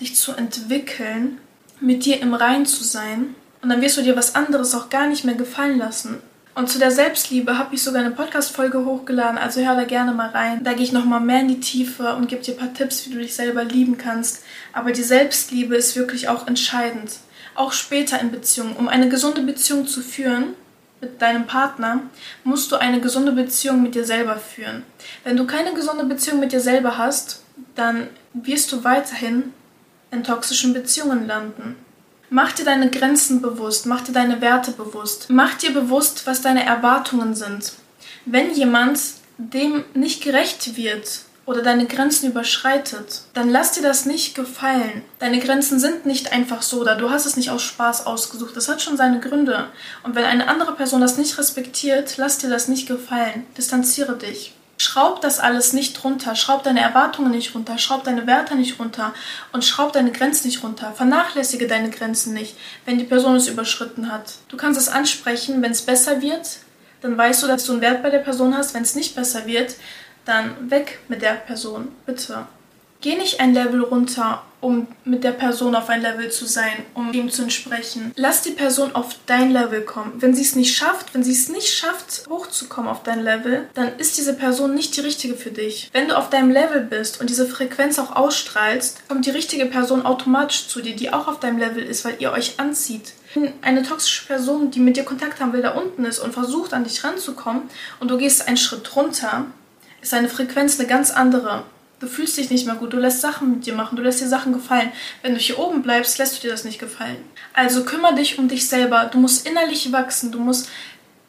dich 0.00 0.16
zu 0.16 0.32
entwickeln, 0.32 1.38
mit 1.80 2.04
dir 2.04 2.20
im 2.20 2.34
Rein 2.34 2.66
zu 2.66 2.82
sein 2.82 3.34
und 3.62 3.68
dann 3.68 3.82
wirst 3.82 3.96
du 3.96 4.02
dir 4.02 4.16
was 4.16 4.34
anderes 4.34 4.74
auch 4.74 4.88
gar 4.88 5.08
nicht 5.08 5.24
mehr 5.24 5.34
gefallen 5.34 5.78
lassen. 5.78 6.20
Und 6.54 6.68
zu 6.68 6.80
der 6.80 6.90
Selbstliebe 6.90 7.56
habe 7.56 7.76
ich 7.76 7.82
sogar 7.84 8.00
eine 8.00 8.10
Podcast-Folge 8.10 8.84
hochgeladen, 8.84 9.38
also 9.38 9.60
hör 9.60 9.76
da 9.76 9.84
gerne 9.84 10.12
mal 10.12 10.30
rein. 10.30 10.64
Da 10.64 10.72
gehe 10.72 10.82
ich 10.82 10.90
nochmal 10.90 11.20
mehr 11.20 11.40
in 11.40 11.48
die 11.48 11.60
Tiefe 11.60 12.16
und 12.16 12.28
gebe 12.28 12.42
dir 12.42 12.54
ein 12.54 12.58
paar 12.58 12.74
Tipps, 12.74 13.06
wie 13.06 13.12
du 13.12 13.20
dich 13.20 13.36
selber 13.36 13.62
lieben 13.62 13.96
kannst. 13.96 14.42
Aber 14.72 14.90
die 14.90 15.04
Selbstliebe 15.04 15.76
ist 15.76 15.94
wirklich 15.94 16.28
auch 16.28 16.48
entscheidend 16.48 17.12
auch 17.58 17.72
später 17.72 18.20
in 18.20 18.30
Beziehungen. 18.30 18.76
Um 18.76 18.88
eine 18.88 19.08
gesunde 19.08 19.42
Beziehung 19.42 19.86
zu 19.86 20.00
führen 20.00 20.54
mit 21.00 21.20
deinem 21.20 21.46
Partner, 21.46 22.02
musst 22.44 22.70
du 22.72 22.76
eine 22.76 23.00
gesunde 23.00 23.32
Beziehung 23.32 23.82
mit 23.82 23.94
dir 23.94 24.04
selber 24.04 24.36
führen. 24.36 24.84
Wenn 25.24 25.36
du 25.36 25.46
keine 25.46 25.74
gesunde 25.74 26.04
Beziehung 26.04 26.40
mit 26.40 26.52
dir 26.52 26.60
selber 26.60 26.98
hast, 26.98 27.42
dann 27.74 28.08
wirst 28.32 28.72
du 28.72 28.84
weiterhin 28.84 29.52
in 30.10 30.24
toxischen 30.24 30.72
Beziehungen 30.72 31.26
landen. 31.26 31.76
Mach 32.30 32.52
dir 32.52 32.64
deine 32.64 32.90
Grenzen 32.90 33.40
bewusst, 33.40 33.86
mach 33.86 34.02
dir 34.02 34.12
deine 34.12 34.40
Werte 34.40 34.72
bewusst, 34.72 35.26
mach 35.30 35.54
dir 35.54 35.72
bewusst, 35.72 36.26
was 36.26 36.42
deine 36.42 36.64
Erwartungen 36.64 37.34
sind. 37.34 37.72
Wenn 38.26 38.52
jemand 38.52 39.00
dem 39.38 39.84
nicht 39.94 40.22
gerecht 40.22 40.76
wird, 40.76 41.22
oder 41.48 41.62
deine 41.62 41.86
Grenzen 41.86 42.30
überschreitet, 42.30 43.22
dann 43.32 43.48
lass 43.48 43.72
dir 43.72 43.80
das 43.80 44.04
nicht 44.04 44.34
gefallen. 44.34 45.02
Deine 45.18 45.40
Grenzen 45.40 45.80
sind 45.80 46.04
nicht 46.04 46.30
einfach 46.30 46.60
so 46.60 46.82
oder 46.82 46.94
du 46.94 47.08
hast 47.08 47.24
es 47.24 47.36
nicht 47.36 47.48
aus 47.48 47.62
Spaß 47.62 48.06
ausgesucht. 48.06 48.54
Das 48.54 48.68
hat 48.68 48.82
schon 48.82 48.98
seine 48.98 49.18
Gründe. 49.18 49.68
Und 50.02 50.14
wenn 50.14 50.24
eine 50.24 50.46
andere 50.46 50.74
Person 50.74 51.00
das 51.00 51.16
nicht 51.16 51.38
respektiert, 51.38 52.18
lass 52.18 52.36
dir 52.36 52.50
das 52.50 52.68
nicht 52.68 52.86
gefallen. 52.86 53.46
Distanziere 53.56 54.18
dich. 54.18 54.52
Schraub 54.76 55.22
das 55.22 55.40
alles 55.40 55.72
nicht 55.72 56.04
runter, 56.04 56.36
schraub 56.36 56.64
deine 56.64 56.80
Erwartungen 56.80 57.30
nicht 57.30 57.54
runter, 57.54 57.78
schraub 57.78 58.04
deine 58.04 58.26
Werte 58.26 58.54
nicht 58.54 58.78
runter 58.78 59.14
und 59.52 59.64
schraub 59.64 59.94
deine 59.94 60.12
Grenzen 60.12 60.48
nicht 60.48 60.62
runter. 60.62 60.92
Vernachlässige 60.94 61.66
deine 61.66 61.88
Grenzen 61.88 62.34
nicht, 62.34 62.56
wenn 62.84 62.98
die 62.98 63.04
Person 63.04 63.36
es 63.36 63.48
überschritten 63.48 64.12
hat. 64.12 64.34
Du 64.48 64.58
kannst 64.58 64.78
es 64.78 64.90
ansprechen, 64.90 65.62
wenn 65.62 65.72
es 65.72 65.80
besser 65.80 66.20
wird, 66.20 66.58
dann 67.00 67.16
weißt 67.16 67.42
du, 67.42 67.46
dass 67.46 67.64
du 67.64 67.72
einen 67.72 67.80
Wert 67.80 68.02
bei 68.02 68.10
der 68.10 68.18
Person 68.18 68.56
hast. 68.56 68.74
Wenn 68.74 68.82
es 68.82 68.94
nicht 68.94 69.14
besser 69.14 69.46
wird, 69.46 69.74
dann 70.28 70.70
weg 70.70 71.00
mit 71.08 71.22
der 71.22 71.34
Person, 71.34 71.88
bitte. 72.06 72.46
Geh 73.00 73.16
nicht 73.16 73.40
ein 73.40 73.54
Level 73.54 73.82
runter, 73.82 74.42
um 74.60 74.88
mit 75.04 75.22
der 75.22 75.30
Person 75.30 75.76
auf 75.76 75.88
ein 75.88 76.02
Level 76.02 76.30
zu 76.32 76.44
sein, 76.46 76.72
um 76.94 77.12
ihm 77.12 77.30
zu 77.30 77.42
entsprechen. 77.42 78.12
Lass 78.16 78.42
die 78.42 78.50
Person 78.50 78.92
auf 78.94 79.14
dein 79.26 79.52
Level 79.52 79.82
kommen. 79.82 80.14
Wenn 80.16 80.34
sie 80.34 80.42
es 80.42 80.56
nicht 80.56 80.76
schafft, 80.76 81.14
wenn 81.14 81.22
sie 81.22 81.32
es 81.32 81.48
nicht 81.48 81.72
schafft, 81.72 82.24
hochzukommen 82.28 82.90
auf 82.90 83.04
dein 83.04 83.22
Level, 83.22 83.68
dann 83.74 83.96
ist 83.98 84.18
diese 84.18 84.34
Person 84.34 84.74
nicht 84.74 84.96
die 84.96 85.00
richtige 85.00 85.36
für 85.36 85.52
dich. 85.52 85.90
Wenn 85.92 86.08
du 86.08 86.16
auf 86.16 86.28
deinem 86.28 86.50
Level 86.50 86.80
bist 86.80 87.20
und 87.20 87.30
diese 87.30 87.46
Frequenz 87.46 88.00
auch 88.00 88.16
ausstrahlst, 88.16 89.08
kommt 89.08 89.26
die 89.26 89.30
richtige 89.30 89.66
Person 89.66 90.04
automatisch 90.04 90.66
zu 90.66 90.82
dir, 90.82 90.96
die 90.96 91.12
auch 91.12 91.28
auf 91.28 91.38
deinem 91.38 91.58
Level 91.58 91.84
ist, 91.84 92.04
weil 92.04 92.16
ihr 92.18 92.32
euch 92.32 92.58
anzieht. 92.58 93.12
Wenn 93.34 93.52
eine 93.62 93.84
toxische 93.84 94.26
Person, 94.26 94.72
die 94.72 94.80
mit 94.80 94.96
dir 94.96 95.04
Kontakt 95.04 95.40
haben 95.40 95.52
will, 95.52 95.62
da 95.62 95.70
unten 95.70 96.04
ist 96.04 96.18
und 96.18 96.32
versucht 96.32 96.74
an 96.74 96.82
dich 96.82 97.04
ranzukommen 97.04 97.62
und 98.00 98.10
du 98.10 98.18
gehst 98.18 98.48
einen 98.48 98.56
Schritt 98.56 98.96
runter, 98.96 99.46
ist 100.00 100.12
deine 100.12 100.28
Frequenz 100.28 100.78
eine 100.78 100.88
ganz 100.88 101.10
andere. 101.10 101.64
Du 102.00 102.06
fühlst 102.06 102.36
dich 102.36 102.48
nicht 102.50 102.64
mehr 102.64 102.76
gut, 102.76 102.92
du 102.92 102.96
lässt 102.96 103.20
Sachen 103.20 103.50
mit 103.50 103.66
dir 103.66 103.74
machen, 103.74 103.96
du 103.96 104.02
lässt 104.02 104.20
dir 104.20 104.28
Sachen 104.28 104.52
gefallen. 104.52 104.92
Wenn 105.22 105.34
du 105.34 105.40
hier 105.40 105.58
oben 105.58 105.82
bleibst, 105.82 106.18
lässt 106.18 106.36
du 106.36 106.42
dir 106.42 106.52
das 106.52 106.64
nicht 106.64 106.78
gefallen. 106.78 107.16
Also 107.54 107.84
kümmere 107.84 108.14
dich 108.14 108.38
um 108.38 108.46
dich 108.46 108.68
selber. 108.68 109.06
Du 109.06 109.18
musst 109.18 109.48
innerlich 109.48 109.90
wachsen, 109.90 110.30
du 110.30 110.38
musst 110.38 110.68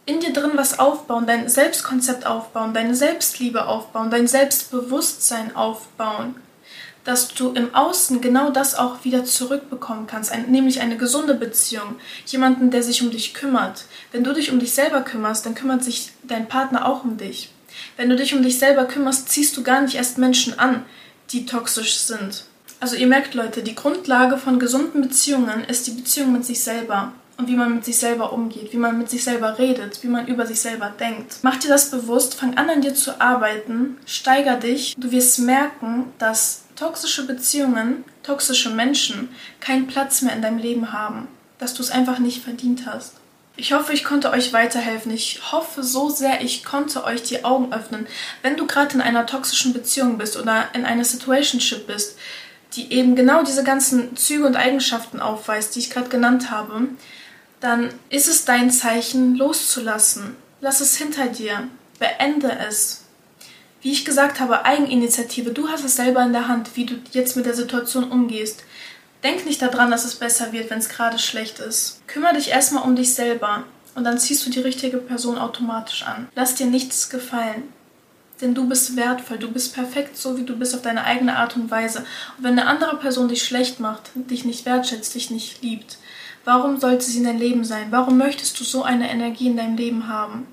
in 0.05 0.19
dir 0.19 0.31
drin 0.31 0.51
was 0.55 0.77
aufbauen, 0.77 1.25
dein 1.25 1.49
Selbstkonzept 1.49 2.27
aufbauen, 2.27 2.73
deine 2.73 2.93
Selbstliebe 2.93 3.65
aufbauen, 3.65 4.11
dein 4.11 4.27
Selbstbewusstsein 4.27 5.55
aufbauen. 5.55 6.35
Dass 7.03 7.29
du 7.29 7.51
im 7.53 7.73
Außen 7.73 8.21
genau 8.21 8.51
das 8.51 8.75
auch 8.75 9.03
wieder 9.03 9.25
zurückbekommen 9.25 10.05
kannst, 10.05 10.31
ein, 10.31 10.51
nämlich 10.51 10.81
eine 10.81 10.97
gesunde 10.97 11.33
Beziehung. 11.33 11.95
Jemanden, 12.27 12.69
der 12.69 12.83
sich 12.83 13.01
um 13.01 13.09
dich 13.09 13.33
kümmert. 13.33 13.85
Wenn 14.11 14.23
du 14.23 14.33
dich 14.33 14.51
um 14.51 14.59
dich 14.59 14.73
selber 14.73 15.01
kümmerst, 15.01 15.47
dann 15.47 15.55
kümmert 15.55 15.83
sich 15.83 16.11
dein 16.23 16.47
Partner 16.47 16.85
auch 16.85 17.03
um 17.03 17.17
dich. 17.17 17.49
Wenn 17.99 18.09
du 18.09 18.15
dich 18.15 18.33
um 18.33 18.41
dich 18.41 18.57
selber 18.57 18.85
kümmerst, 18.85 19.27
ziehst 19.27 19.57
du 19.57 19.61
gar 19.61 19.81
nicht 19.81 19.95
erst 19.95 20.17
Menschen 20.17 20.57
an, 20.57 20.85
die 21.31 21.45
toxisch 21.45 21.97
sind. 21.97 22.45
Also 22.79 22.95
ihr 22.95 23.07
merkt 23.07 23.33
Leute, 23.33 23.61
die 23.61 23.75
Grundlage 23.75 24.37
von 24.37 24.57
gesunden 24.57 25.01
Beziehungen 25.01 25.65
ist 25.65 25.85
die 25.85 25.91
Beziehung 25.91 26.31
mit 26.31 26.45
sich 26.45 26.63
selber 26.63 27.11
und 27.35 27.49
wie 27.49 27.57
man 27.57 27.75
mit 27.75 27.83
sich 27.83 27.97
selber 27.97 28.31
umgeht, 28.31 28.71
wie 28.71 28.77
man 28.77 28.97
mit 28.97 29.09
sich 29.09 29.25
selber 29.25 29.59
redet, 29.59 30.01
wie 30.01 30.07
man 30.07 30.27
über 30.27 30.45
sich 30.45 30.61
selber 30.61 30.93
denkt. 30.97 31.39
Mach 31.41 31.57
dir 31.57 31.67
das 31.67 31.91
bewusst, 31.91 32.35
fang 32.35 32.55
an 32.55 32.69
an 32.69 32.81
dir 32.81 32.95
zu 32.95 33.19
arbeiten, 33.19 33.97
steiger 34.05 34.55
dich. 34.55 34.95
Du 34.97 35.11
wirst 35.11 35.39
merken, 35.39 36.05
dass 36.19 36.61
toxische 36.77 37.27
Beziehungen, 37.27 38.05
toxische 38.23 38.69
Menschen 38.69 39.27
keinen 39.59 39.87
Platz 39.87 40.21
mehr 40.21 40.33
in 40.33 40.41
deinem 40.41 40.59
Leben 40.59 40.93
haben, 40.93 41.27
dass 41.57 41.73
du 41.73 41.83
es 41.83 41.91
einfach 41.91 42.19
nicht 42.19 42.45
verdient 42.45 42.85
hast. 42.85 43.15
Ich 43.59 43.73
hoffe, 43.73 43.91
ich 43.91 44.05
konnte 44.05 44.31
euch 44.31 44.53
weiterhelfen. 44.53 45.13
Ich 45.13 45.51
hoffe 45.51 45.83
so 45.83 46.09
sehr, 46.09 46.41
ich 46.41 46.63
konnte 46.63 47.03
euch 47.03 47.23
die 47.23 47.43
Augen 47.43 47.73
öffnen. 47.73 48.07
Wenn 48.41 48.55
du 48.55 48.65
gerade 48.65 48.93
in 48.93 49.01
einer 49.01 49.25
toxischen 49.25 49.73
Beziehung 49.73 50.17
bist 50.17 50.37
oder 50.37 50.69
in 50.73 50.85
einer 50.85 51.03
Situationship 51.03 51.85
bist, 51.85 52.17
die 52.73 52.93
eben 52.93 53.17
genau 53.17 53.43
diese 53.43 53.65
ganzen 53.65 54.15
Züge 54.15 54.45
und 54.45 54.55
Eigenschaften 54.55 55.19
aufweist, 55.19 55.75
die 55.75 55.79
ich 55.79 55.89
gerade 55.89 56.07
genannt 56.07 56.51
habe, 56.51 56.87
dann 57.59 57.89
ist 58.09 58.29
es 58.29 58.45
dein 58.45 58.71
Zeichen 58.71 59.35
loszulassen. 59.35 60.37
Lass 60.61 60.79
es 60.79 60.95
hinter 60.95 61.27
dir. 61.27 61.67
Beende 61.99 62.57
es. 62.65 63.03
Wie 63.81 63.91
ich 63.91 64.05
gesagt 64.05 64.39
habe, 64.39 64.63
Eigeninitiative. 64.63 65.51
Du 65.51 65.67
hast 65.67 65.83
es 65.83 65.97
selber 65.97 66.23
in 66.23 66.31
der 66.31 66.47
Hand, 66.47 66.77
wie 66.77 66.85
du 66.85 66.95
jetzt 67.11 67.35
mit 67.35 67.45
der 67.45 67.55
Situation 67.55 68.05
umgehst. 68.05 68.63
Denk 69.23 69.45
nicht 69.45 69.61
daran, 69.61 69.91
dass 69.91 70.05
es 70.05 70.15
besser 70.15 70.51
wird, 70.51 70.69
wenn 70.69 70.79
es 70.79 70.89
gerade 70.89 71.19
schlecht 71.19 71.59
ist. 71.59 72.01
Kümmere 72.07 72.35
dich 72.35 72.49
erstmal 72.49 72.83
um 72.83 72.95
dich 72.95 73.13
selber 73.13 73.63
und 73.95 74.03
dann 74.03 74.17
ziehst 74.17 74.45
du 74.45 74.49
die 74.49 74.61
richtige 74.61 74.97
Person 74.97 75.37
automatisch 75.37 76.03
an. 76.03 76.29
Lass 76.35 76.55
dir 76.55 76.67
nichts 76.67 77.09
gefallen. 77.09 77.63
Denn 78.39 78.55
du 78.55 78.69
bist 78.69 78.95
wertvoll, 78.95 79.37
du 79.37 79.51
bist 79.51 79.73
perfekt, 79.73 80.15
so 80.15 80.37
wie 80.37 80.45
du 80.45 80.55
bist, 80.55 80.73
auf 80.73 80.81
deine 80.81 81.03
eigene 81.03 81.35
Art 81.35 81.57
und 81.57 81.69
Weise. 81.69 81.99
Und 82.37 82.45
wenn 82.45 82.57
eine 82.57 82.67
andere 82.67 82.95
Person 82.95 83.27
dich 83.27 83.43
schlecht 83.43 83.81
macht, 83.81 84.11
dich 84.15 84.45
nicht 84.45 84.65
wertschätzt, 84.65 85.13
dich 85.13 85.29
nicht 85.29 85.61
liebt, 85.61 85.97
Warum 86.45 86.79
sollte 86.79 87.05
sie 87.05 87.19
in 87.19 87.25
dein 87.25 87.37
Leben 87.37 87.63
sein? 87.63 87.87
Warum 87.91 88.17
möchtest 88.17 88.59
du 88.59 88.63
so 88.63 88.83
eine 88.83 89.09
Energie 89.11 89.47
in 89.47 89.57
deinem 89.57 89.77
Leben 89.77 90.07
haben? 90.07 90.47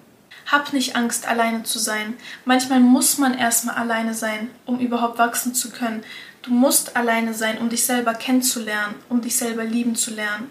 Hab 0.44 0.72
nicht 0.72 0.94
Angst, 0.94 1.26
alleine 1.26 1.62
zu 1.62 1.78
sein. 1.78 2.14
Manchmal 2.44 2.80
muss 2.80 3.18
man 3.18 3.32
erstmal 3.32 3.76
alleine 3.76 4.14
sein, 4.14 4.50
um 4.64 4.78
überhaupt 4.78 5.18
wachsen 5.18 5.54
zu 5.54 5.70
können. 5.70 6.04
Du 6.46 6.52
musst 6.52 6.96
alleine 6.96 7.34
sein, 7.34 7.58
um 7.58 7.68
dich 7.68 7.84
selber 7.84 8.14
kennenzulernen, 8.14 8.94
um 9.08 9.20
dich 9.20 9.36
selber 9.36 9.64
lieben 9.64 9.96
zu 9.96 10.12
lernen. 10.14 10.48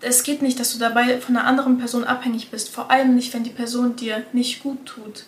Es 0.00 0.22
geht 0.22 0.40
nicht, 0.40 0.58
dass 0.58 0.72
du 0.72 0.78
dabei 0.78 1.20
von 1.20 1.36
einer 1.36 1.46
anderen 1.46 1.76
Person 1.76 2.04
abhängig 2.04 2.50
bist, 2.50 2.70
vor 2.70 2.90
allem 2.90 3.14
nicht, 3.14 3.34
wenn 3.34 3.44
die 3.44 3.50
Person 3.50 3.94
dir 3.94 4.24
nicht 4.32 4.62
gut 4.62 4.86
tut. 4.86 5.24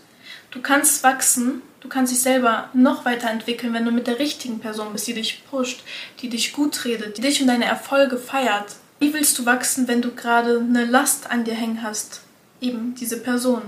Du 0.52 0.62
kannst 0.62 1.02
wachsen, 1.02 1.60
du 1.80 1.88
kannst 1.88 2.12
dich 2.12 2.20
selber 2.20 2.70
noch 2.72 3.04
weiterentwickeln, 3.04 3.74
wenn 3.74 3.84
du 3.84 3.90
mit 3.90 4.06
der 4.06 4.18
richtigen 4.18 4.58
Person 4.58 4.90
bist, 4.92 5.06
die 5.06 5.12
dich 5.12 5.44
pusht, 5.50 5.82
die 6.22 6.30
dich 6.30 6.54
gut 6.54 6.86
redet, 6.86 7.18
die 7.18 7.22
dich 7.22 7.42
und 7.42 7.48
deine 7.48 7.66
Erfolge 7.66 8.16
feiert. 8.16 8.76
Wie 9.00 9.12
willst 9.12 9.38
du 9.38 9.44
wachsen, 9.44 9.86
wenn 9.86 10.00
du 10.00 10.14
gerade 10.14 10.60
eine 10.60 10.86
Last 10.86 11.30
an 11.30 11.44
dir 11.44 11.54
hängen 11.54 11.82
hast? 11.82 12.22
Eben 12.62 12.94
diese 12.94 13.18
Person, 13.18 13.60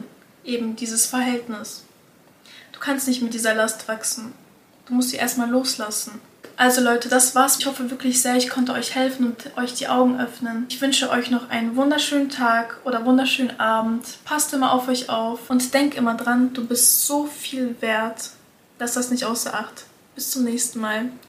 eben 0.44 0.76
dieses 0.76 1.04
Verhältnis. 1.04 1.84
Du 2.72 2.80
kannst 2.80 3.06
nicht 3.06 3.20
mit 3.20 3.34
dieser 3.34 3.54
Last 3.54 3.86
wachsen. 3.86 4.32
Du 4.86 4.94
musst 4.94 5.10
sie 5.10 5.16
erstmal 5.16 5.48
loslassen. 5.48 6.20
Also 6.56 6.80
Leute, 6.80 7.08
das 7.08 7.34
war's. 7.34 7.58
Ich 7.58 7.66
hoffe 7.66 7.90
wirklich 7.90 8.20
sehr, 8.20 8.36
ich 8.36 8.48
konnte 8.48 8.72
euch 8.72 8.94
helfen 8.94 9.26
und 9.26 9.56
euch 9.56 9.74
die 9.74 9.88
Augen 9.88 10.20
öffnen. 10.20 10.66
Ich 10.68 10.80
wünsche 10.80 11.10
euch 11.10 11.30
noch 11.30 11.50
einen 11.50 11.76
wunderschönen 11.76 12.28
Tag 12.28 12.78
oder 12.84 13.04
wunderschönen 13.04 13.58
Abend. 13.58 14.04
Passt 14.24 14.52
immer 14.52 14.72
auf 14.72 14.88
euch 14.88 15.08
auf 15.08 15.50
und 15.50 15.72
denk 15.72 15.96
immer 15.96 16.14
dran, 16.14 16.52
du 16.52 16.66
bist 16.66 17.06
so 17.06 17.26
viel 17.26 17.76
wert. 17.80 18.30
Lass 18.78 18.94
das 18.94 19.10
nicht 19.10 19.24
außer 19.24 19.54
Acht. 19.54 19.84
Bis 20.14 20.30
zum 20.30 20.44
nächsten 20.44 20.80
Mal. 20.80 21.10